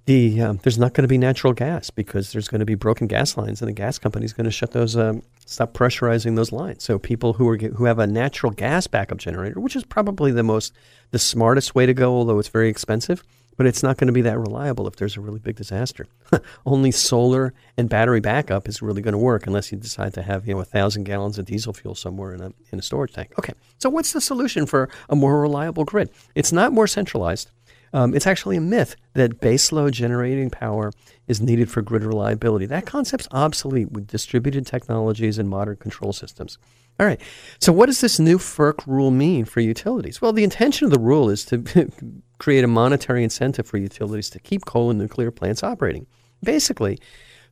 the 0.07 0.43
um, 0.43 0.61
there's 0.63 0.79
not 0.79 0.93
going 0.93 1.05
to 1.05 1.09
be 1.09 1.17
natural 1.17 1.55
gas 1.55 1.89
because 1.89 2.33
there's 2.33 2.49
going 2.49 2.59
to 2.59 2.67
be 2.67 2.75
broken 2.75 3.07
gas 3.07 3.39
lines, 3.39 3.63
and 3.63 3.69
the 3.69 3.73
gas 3.73 3.99
company 3.99 4.27
is 4.27 4.35
going 4.35 4.45
to 4.45 4.51
shut 4.51 4.73
those, 4.73 4.97
um, 4.97 5.23
stop 5.47 5.73
pressurizing 5.73 6.37
those 6.37 6.53
lines. 6.53 6.85
So 6.85 6.99
people 6.99 7.33
who 7.33 7.49
are 7.49 7.57
who 7.57 7.87
have 7.87 7.99
a 7.99 8.07
natural 8.07 8.53
gas 8.53 8.87
backup 8.87 9.17
generator, 9.17 9.61
which 9.61 9.77
is 9.77 9.85
probably 9.85 10.31
the 10.31 10.43
most 10.43 10.75
the 11.11 11.19
smartest 11.19 11.75
way 11.75 11.87
to 11.87 11.95
go, 11.95 12.13
although 12.13 12.39
it's 12.39 12.49
very 12.49 12.69
expensive 12.69 13.25
but 13.57 13.67
it's 13.67 13.83
not 13.83 13.97
going 13.97 14.07
to 14.07 14.13
be 14.13 14.23
that 14.23 14.39
reliable 14.39 14.87
if 14.87 14.97
there's 14.97 15.17
a 15.17 15.21
really 15.21 15.39
big 15.39 15.57
disaster. 15.57 16.07
Only 16.67 16.91
solar 16.91 17.55
and 17.77 17.89
battery 17.89 18.21
backup 18.21 18.69
is 18.69 18.83
really 18.83 19.03
going 19.03 19.13
to 19.13 19.19
work 19.19 19.47
unless 19.47 19.71
you 19.73 19.79
decide 19.79 20.15
to 20.15 20.23
have 20.23 20.47
you 20.47 20.55
know 20.55 20.61
a 20.61 20.65
thousand 20.65 21.05
gallons 21.05 21.39
of 21.39 21.47
diesel 21.47 21.73
fuel 21.73 21.95
somewhere 21.95 22.35
in 22.35 22.41
a 22.41 22.53
in 22.73 22.79
a 22.79 22.83
storage 22.83 23.13
tank. 23.13 23.33
Okay, 23.39 23.55
so 23.79 23.89
what's 23.89 24.13
the 24.13 24.21
solution 24.21 24.67
for 24.67 24.89
a 25.09 25.17
more 25.17 25.41
reliable 25.41 25.85
grid? 25.85 26.11
It's 26.35 26.53
not 26.53 26.73
more 26.73 26.87
centralized. 26.87 27.51
Um, 27.95 28.13
it's 28.13 28.27
actually 28.27 28.57
a 28.57 28.61
myth 28.61 28.97
that 29.13 29.41
baseload 29.41 29.93
generating 29.93 30.51
power 30.51 30.91
is 31.29 31.41
needed 31.41 31.71
for 31.71 31.81
grid 31.81 32.03
reliability. 32.03 32.67
That 32.67 32.87
concept's 32.87 33.29
obsolete 33.31 33.93
with 33.93 34.09
distributed 34.09 34.67
technologies 34.67 35.39
and 35.39 35.49
modern 35.49 35.77
control 35.77 36.13
systems. 36.13 36.59
All 37.01 37.07
right. 37.07 37.21
So, 37.59 37.73
what 37.73 37.87
does 37.87 38.01
this 38.01 38.21
new 38.21 38.39
FERC 38.39 38.87
rule 38.87 39.11
mean 39.11 39.45
for 39.45 39.61
utilities? 39.61 40.23
Well, 40.23 40.33
the 40.33 40.45
intention 40.45 40.85
of 40.85 40.93
the 40.93 41.01
rule 41.01 41.29
is 41.29 41.45
to 41.47 41.91
create 42.39 42.65
a 42.65 42.69
monetary 42.69 43.25
incentive 43.25 43.67
for 43.67 43.79
utilities 43.79 44.31
to 44.31 44.39
keep 44.39 44.65
coal 44.65 44.91
and 44.91 44.99
nuclear 44.99 45.31
plants 45.31 45.63
operating. 45.63 46.07
Basically, 46.43 46.99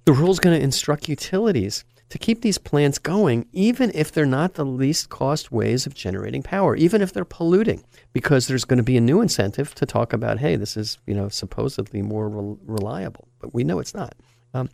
the 0.05 0.13
rule 0.13 0.31
is 0.31 0.39
going 0.39 0.57
to 0.57 0.63
instruct 0.63 1.09
utilities 1.09 1.85
to 2.13 2.19
keep 2.19 2.43
these 2.43 2.59
plants 2.59 2.99
going, 2.99 3.47
even 3.53 3.91
if 3.95 4.13
they're 4.13 4.27
not 4.27 4.55
the 4.55 4.67
least 4.67 5.09
cost 5.09 5.51
ways 5.51 5.87
of 5.87 5.95
generating 5.95 6.43
power, 6.43 6.77
even 6.77 7.01
if 7.01 7.13
they're 7.13 7.25
polluting, 7.25 7.83
because 8.13 8.47
there's 8.47 8.67
going 8.67 8.77
to 8.77 8.83
be 8.83 8.99
a 8.99 9.01
new 9.01 9.23
incentive 9.23 9.75
to 9.75 9.87
talk 9.87 10.13
about, 10.13 10.39
hey, 10.39 10.55
this 10.55 10.77
is 10.77 10.99
you 11.07 11.15
know 11.15 11.29
supposedly 11.29 12.03
more 12.03 12.29
re- 12.29 12.57
reliable, 12.67 13.27
but 13.41 13.55
we 13.55 13.65
know 13.65 13.79
it's 13.81 13.95
not. 13.95 14.15
Um, 14.55 14.69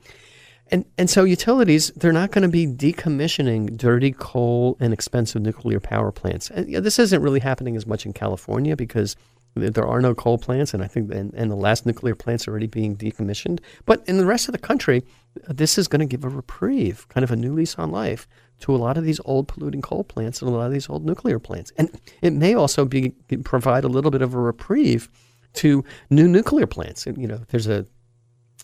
and, 0.71 0.85
and 0.97 1.09
so 1.09 1.25
utilities, 1.25 1.91
they're 1.97 2.13
not 2.13 2.31
going 2.31 2.43
to 2.43 2.49
be 2.49 2.67
decommissioning 2.67 3.77
dirty 3.77 4.13
coal 4.13 4.77
and 4.81 4.93
expensive 4.93 5.43
nuclear 5.43 5.81
power 5.81 6.13
plants. 6.13 6.51
And, 6.51 6.67
you 6.69 6.75
know, 6.75 6.81
this 6.81 6.99
isn't 6.99 7.23
really 7.23 7.41
happening 7.41 7.77
as 7.77 7.87
much 7.87 8.07
in 8.07 8.13
California 8.13 8.77
because 8.77 9.17
there 9.55 9.87
are 9.87 10.01
no 10.01 10.15
coal 10.15 10.39
plants, 10.39 10.75
and 10.75 10.83
I 10.83 10.87
think 10.87 11.13
and, 11.13 11.33
and 11.35 11.51
the 11.51 11.57
last 11.57 11.87
nuclear 11.87 12.15
plants 12.15 12.47
are 12.47 12.51
already 12.51 12.67
being 12.67 12.97
decommissioned. 12.97 13.61
But 13.87 14.03
in 14.07 14.19
the 14.19 14.27
rest 14.27 14.49
of 14.49 14.53
the 14.53 14.59
country, 14.59 15.05
this 15.49 15.79
is 15.79 15.89
going 15.89 16.01
to 16.01 16.07
give 16.07 16.25
a 16.25 16.29
reprieve, 16.29 17.09
kind 17.09 17.25
of 17.25 17.31
a 17.31 17.37
new 17.37 17.53
lease 17.55 17.77
on 17.77 17.91
life 17.91 18.29
to 18.61 18.75
a 18.75 18.79
lot 18.79 18.97
of 18.97 19.05
these 19.05 19.21
old 19.25 19.49
polluting 19.49 19.83
coal 19.83 20.05
plants 20.05 20.43
and 20.43 20.51
a 20.51 20.55
lot 20.55 20.67
of 20.67 20.73
these 20.73 20.89
old 20.89 21.05
nuclear 21.05 21.39
plants. 21.39 21.73
And 21.77 21.91
it 22.23 22.33
may 22.33 22.55
also 22.55 22.85
be 22.85 23.11
provide 23.45 23.85
a 23.85 23.89
little 23.89 24.11
bit 24.11 24.23
of 24.23 24.35
a 24.35 24.39
reprieve 24.39 25.09
to 25.55 25.85
new 26.11 26.29
nuclear 26.29 26.67
plants. 26.67 27.07
You 27.07 27.27
know, 27.27 27.41
there's 27.49 27.67
a 27.67 27.87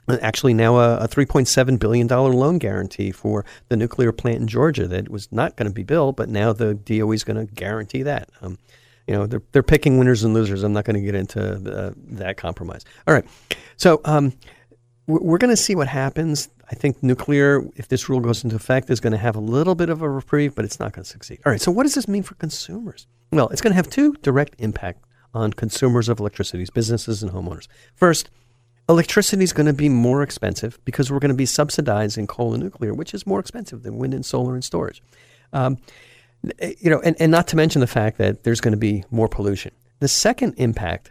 actually 0.08 0.54
now 0.54 0.76
a, 0.76 0.98
a 0.98 1.08
$3.7 1.08 1.78
billion 1.78 2.06
loan 2.06 2.58
guarantee 2.58 3.10
for 3.10 3.44
the 3.68 3.76
nuclear 3.76 4.12
plant 4.12 4.40
in 4.40 4.46
Georgia 4.46 4.86
that 4.88 5.08
was 5.08 5.30
not 5.32 5.56
going 5.56 5.68
to 5.68 5.74
be 5.74 5.82
built, 5.82 6.16
but 6.16 6.28
now 6.28 6.52
the 6.52 6.74
DOE 6.74 7.12
is 7.12 7.24
going 7.24 7.46
to 7.46 7.52
guarantee 7.52 8.02
that. 8.02 8.30
Um, 8.42 8.58
you 9.06 9.14
know, 9.14 9.26
they're, 9.26 9.42
they're 9.52 9.62
picking 9.62 9.98
winners 9.98 10.24
and 10.24 10.34
losers. 10.34 10.62
I'm 10.62 10.72
not 10.72 10.84
going 10.84 10.96
to 10.96 11.02
get 11.02 11.14
into 11.14 11.54
uh, 11.70 11.92
that 12.12 12.36
compromise. 12.36 12.84
All 13.06 13.14
right. 13.14 13.24
So 13.76 14.00
um, 14.04 14.32
we're 15.06 15.38
going 15.38 15.50
to 15.50 15.56
see 15.56 15.74
what 15.74 15.88
happens. 15.88 16.48
I 16.70 16.74
think 16.74 17.02
nuclear, 17.02 17.62
if 17.76 17.88
this 17.88 18.08
rule 18.08 18.20
goes 18.20 18.42
into 18.42 18.56
effect, 18.56 18.88
is 18.88 19.00
going 19.00 19.12
to 19.12 19.18
have 19.18 19.36
a 19.36 19.40
little 19.40 19.74
bit 19.74 19.90
of 19.90 20.00
a 20.00 20.08
reprieve, 20.08 20.54
but 20.54 20.64
it's 20.64 20.80
not 20.80 20.92
going 20.92 21.04
to 21.04 21.10
succeed. 21.10 21.40
All 21.44 21.52
right. 21.52 21.60
So 21.60 21.70
what 21.70 21.82
does 21.82 21.94
this 21.94 22.08
mean 22.08 22.22
for 22.22 22.34
consumers? 22.36 23.06
Well, 23.30 23.48
it's 23.48 23.60
going 23.60 23.72
to 23.72 23.76
have 23.76 23.90
two 23.90 24.14
direct 24.22 24.54
impact 24.58 25.04
on 25.34 25.52
consumers 25.52 26.08
of 26.08 26.20
electricity, 26.20 26.64
businesses 26.72 27.22
and 27.22 27.32
homeowners. 27.32 27.66
First, 27.94 28.30
electricity 28.88 29.44
is 29.44 29.53
going 29.53 29.66
to 29.66 29.73
be 29.73 29.88
more 29.88 30.23
expensive 30.23 30.79
because 30.85 31.11
we're 31.11 31.18
going 31.18 31.31
to 31.31 31.37
be 31.37 31.47
subsidizing 31.47 32.27
coal 32.27 32.55
and 32.55 32.62
nuclear, 32.62 32.92
which 32.92 33.14
is 33.14 33.27
more 33.27 33.40
expensive 33.40 33.83
than 33.83 33.97
wind 33.97 34.14
and 34.14 34.25
solar 34.25 34.55
and 34.55 34.64
storage. 34.64 35.03
Um, 35.53 35.79
you 36.79 36.90
know, 36.90 37.01
and, 37.01 37.16
and 37.18 37.33
not 37.33 37.49
to 37.49 37.57
mention 37.57 37.81
the 37.81 37.87
fact 37.87 38.18
that 38.18 38.44
there's 38.44 38.61
going 38.61 38.73
to 38.73 38.79
be 38.79 39.05
more 39.11 39.29
pollution. 39.29 39.73
The 40.01 40.09
second 40.09 40.55
impact 40.59 41.11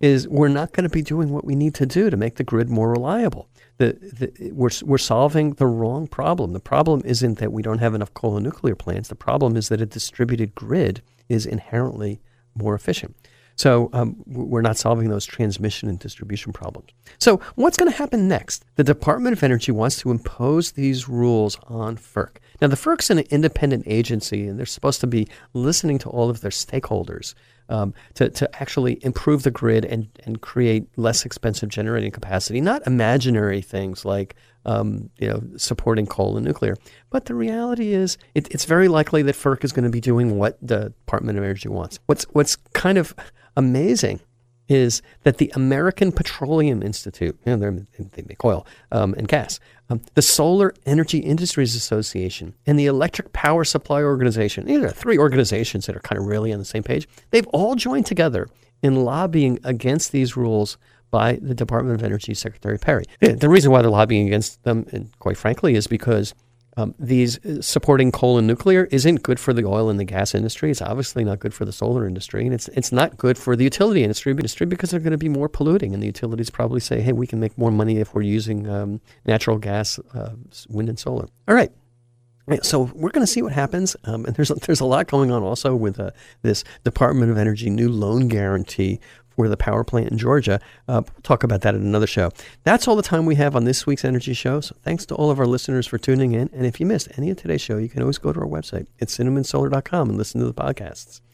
is 0.00 0.28
we're 0.28 0.48
not 0.48 0.72
going 0.72 0.84
to 0.84 0.90
be 0.90 1.00
doing 1.00 1.30
what 1.30 1.44
we 1.44 1.54
need 1.54 1.74
to 1.76 1.86
do 1.86 2.10
to 2.10 2.16
make 2.16 2.36
the 2.36 2.44
grid 2.44 2.68
more 2.68 2.90
reliable. 2.90 3.48
The, 3.78 3.94
the, 3.94 4.52
we're, 4.52 4.70
we're 4.82 4.98
solving 4.98 5.54
the 5.54 5.66
wrong 5.66 6.06
problem. 6.06 6.52
The 6.52 6.60
problem 6.60 7.00
isn't 7.04 7.38
that 7.38 7.52
we 7.52 7.62
don't 7.62 7.78
have 7.78 7.94
enough 7.94 8.12
coal 8.12 8.36
and 8.36 8.44
nuclear 8.44 8.74
plants. 8.74 9.08
The 9.08 9.14
problem 9.14 9.56
is 9.56 9.68
that 9.70 9.80
a 9.80 9.86
distributed 9.86 10.54
grid 10.54 11.00
is 11.28 11.46
inherently 11.46 12.20
more 12.54 12.74
efficient. 12.74 13.16
So 13.56 13.88
um, 13.92 14.16
we're 14.26 14.62
not 14.62 14.76
solving 14.76 15.08
those 15.08 15.24
transmission 15.24 15.88
and 15.88 15.98
distribution 15.98 16.52
problems. 16.52 16.90
So 17.18 17.40
what's 17.54 17.76
going 17.76 17.90
to 17.90 17.96
happen 17.96 18.28
next? 18.28 18.64
The 18.76 18.84
Department 18.84 19.32
of 19.34 19.42
Energy 19.42 19.72
wants 19.72 19.96
to 19.98 20.10
impose 20.10 20.72
these 20.72 21.08
rules 21.08 21.56
on 21.68 21.96
FERC. 21.96 22.36
Now, 22.60 22.68
the 22.68 22.76
FERC's 22.76 23.10
an 23.10 23.18
independent 23.30 23.84
agency, 23.86 24.46
and 24.46 24.58
they're 24.58 24.66
supposed 24.66 25.00
to 25.00 25.06
be 25.06 25.28
listening 25.52 25.98
to 25.98 26.08
all 26.08 26.30
of 26.30 26.40
their 26.40 26.50
stakeholders 26.50 27.34
um, 27.68 27.94
to, 28.14 28.28
to 28.30 28.60
actually 28.60 28.98
improve 29.04 29.42
the 29.42 29.50
grid 29.50 29.84
and, 29.84 30.08
and 30.24 30.40
create 30.40 30.86
less 30.96 31.24
expensive 31.24 31.68
generating 31.68 32.10
capacity, 32.10 32.60
not 32.60 32.86
imaginary 32.86 33.60
things 33.60 34.04
like 34.04 34.34
um, 34.66 35.10
you 35.18 35.28
know, 35.28 35.42
supporting 35.56 36.06
coal 36.06 36.36
and 36.36 36.46
nuclear. 36.46 36.76
But 37.10 37.26
the 37.26 37.34
reality 37.34 37.92
is, 37.92 38.16
it, 38.34 38.48
it's 38.50 38.64
very 38.64 38.88
likely 38.88 39.22
that 39.22 39.34
FERC 39.34 39.64
is 39.64 39.72
going 39.72 39.84
to 39.84 39.90
be 39.90 40.00
doing 40.00 40.38
what 40.38 40.58
the 40.62 40.94
Department 41.04 41.38
of 41.38 41.44
Energy 41.44 41.68
wants. 41.68 41.98
What's 42.06 42.24
what's 42.32 42.56
kind 42.72 42.98
of 42.98 43.14
amazing 43.56 44.20
is 44.68 45.02
that 45.24 45.38
the 45.38 45.52
American 45.54 46.10
Petroleum 46.10 46.82
Institute, 46.82 47.38
you 47.44 47.56
know, 47.56 47.84
they 47.98 48.22
make 48.26 48.42
oil 48.44 48.66
um, 48.92 49.14
and 49.14 49.28
gas, 49.28 49.60
um, 49.90 50.00
the 50.14 50.22
Solar 50.22 50.72
Energy 50.86 51.18
Industries 51.18 51.74
Association, 51.74 52.54
and 52.66 52.78
the 52.78 52.86
Electric 52.86 53.32
Power 53.32 53.64
Supply 53.64 54.02
Organization, 54.02 54.64
these 54.64 54.82
are 54.82 54.90
three 54.90 55.18
organizations 55.18 55.84
that 55.86 55.94
are 55.94 56.00
kind 56.00 56.18
of 56.18 56.26
really 56.26 56.52
on 56.52 56.58
the 56.58 56.64
same 56.64 56.82
page, 56.82 57.06
they've 57.30 57.46
all 57.48 57.74
joined 57.74 58.06
together 58.06 58.48
in 58.82 59.04
lobbying 59.04 59.58
against 59.64 60.12
these 60.12 60.36
rules 60.36 60.78
by 61.10 61.34
the 61.42 61.54
Department 61.54 62.00
of 62.00 62.04
Energy 62.04 62.34
Secretary 62.34 62.78
Perry. 62.78 63.04
The 63.20 63.48
reason 63.48 63.70
why 63.70 63.82
they're 63.82 63.90
lobbying 63.90 64.26
against 64.26 64.62
them, 64.64 64.86
and 64.92 65.16
quite 65.18 65.36
frankly, 65.36 65.74
is 65.74 65.86
because 65.86 66.34
um, 66.76 66.94
these 66.98 67.44
uh, 67.44 67.62
supporting 67.62 68.10
coal 68.10 68.38
and 68.38 68.46
nuclear 68.46 68.88
isn't 68.90 69.22
good 69.22 69.38
for 69.38 69.52
the 69.52 69.64
oil 69.64 69.88
and 69.88 69.98
the 69.98 70.04
gas 70.04 70.34
industry. 70.34 70.70
It's 70.70 70.82
obviously 70.82 71.24
not 71.24 71.38
good 71.38 71.54
for 71.54 71.64
the 71.64 71.72
solar 71.72 72.06
industry, 72.06 72.44
and 72.44 72.54
it's 72.54 72.68
it's 72.68 72.92
not 72.92 73.16
good 73.16 73.38
for 73.38 73.54
the 73.56 73.64
utility 73.64 74.02
industry, 74.02 74.32
industry 74.32 74.66
because 74.66 74.90
they're 74.90 75.00
going 75.00 75.12
to 75.12 75.18
be 75.18 75.28
more 75.28 75.48
polluting. 75.48 75.94
And 75.94 76.02
the 76.02 76.06
utilities 76.06 76.50
probably 76.50 76.80
say, 76.80 77.00
"Hey, 77.00 77.12
we 77.12 77.26
can 77.26 77.38
make 77.38 77.56
more 77.56 77.70
money 77.70 77.98
if 77.98 78.14
we're 78.14 78.22
using 78.22 78.68
um, 78.68 79.00
natural 79.24 79.58
gas, 79.58 79.98
uh, 80.14 80.34
wind, 80.68 80.88
and 80.88 80.98
solar." 80.98 81.28
All 81.48 81.54
right. 81.54 81.72
So 82.62 82.90
we're 82.94 83.10
going 83.10 83.24
to 83.24 83.32
see 83.32 83.40
what 83.40 83.52
happens, 83.52 83.96
um, 84.04 84.26
and 84.26 84.36
there's 84.36 84.48
there's 84.48 84.80
a 84.80 84.84
lot 84.84 85.06
going 85.06 85.30
on 85.30 85.42
also 85.42 85.74
with 85.74 85.98
uh, 85.98 86.10
this 86.42 86.62
Department 86.82 87.30
of 87.30 87.38
Energy 87.38 87.70
new 87.70 87.88
loan 87.88 88.28
guarantee 88.28 89.00
for 89.36 89.48
the 89.48 89.56
power 89.56 89.84
plant 89.84 90.10
in 90.10 90.18
Georgia. 90.18 90.60
Uh, 90.88 91.02
we'll 91.04 91.22
talk 91.22 91.42
about 91.42 91.62
that 91.62 91.74
in 91.74 91.82
another 91.82 92.06
show. 92.06 92.30
That's 92.64 92.86
all 92.88 92.96
the 92.96 93.02
time 93.02 93.26
we 93.26 93.34
have 93.36 93.56
on 93.56 93.64
this 93.64 93.86
week's 93.86 94.04
Energy 94.04 94.34
Show. 94.34 94.60
So 94.60 94.76
thanks 94.82 95.06
to 95.06 95.14
all 95.14 95.30
of 95.30 95.38
our 95.38 95.46
listeners 95.46 95.86
for 95.86 95.98
tuning 95.98 96.32
in. 96.32 96.50
And 96.52 96.66
if 96.66 96.80
you 96.80 96.86
missed 96.86 97.08
any 97.16 97.30
of 97.30 97.36
today's 97.36 97.60
show, 97.60 97.78
you 97.78 97.88
can 97.88 98.02
always 98.02 98.18
go 98.18 98.32
to 98.32 98.40
our 98.40 98.46
website 98.46 98.86
at 99.00 99.08
cinnamonsolar.com 99.08 100.08
and 100.08 100.18
listen 100.18 100.40
to 100.40 100.46
the 100.46 100.54
podcasts. 100.54 101.20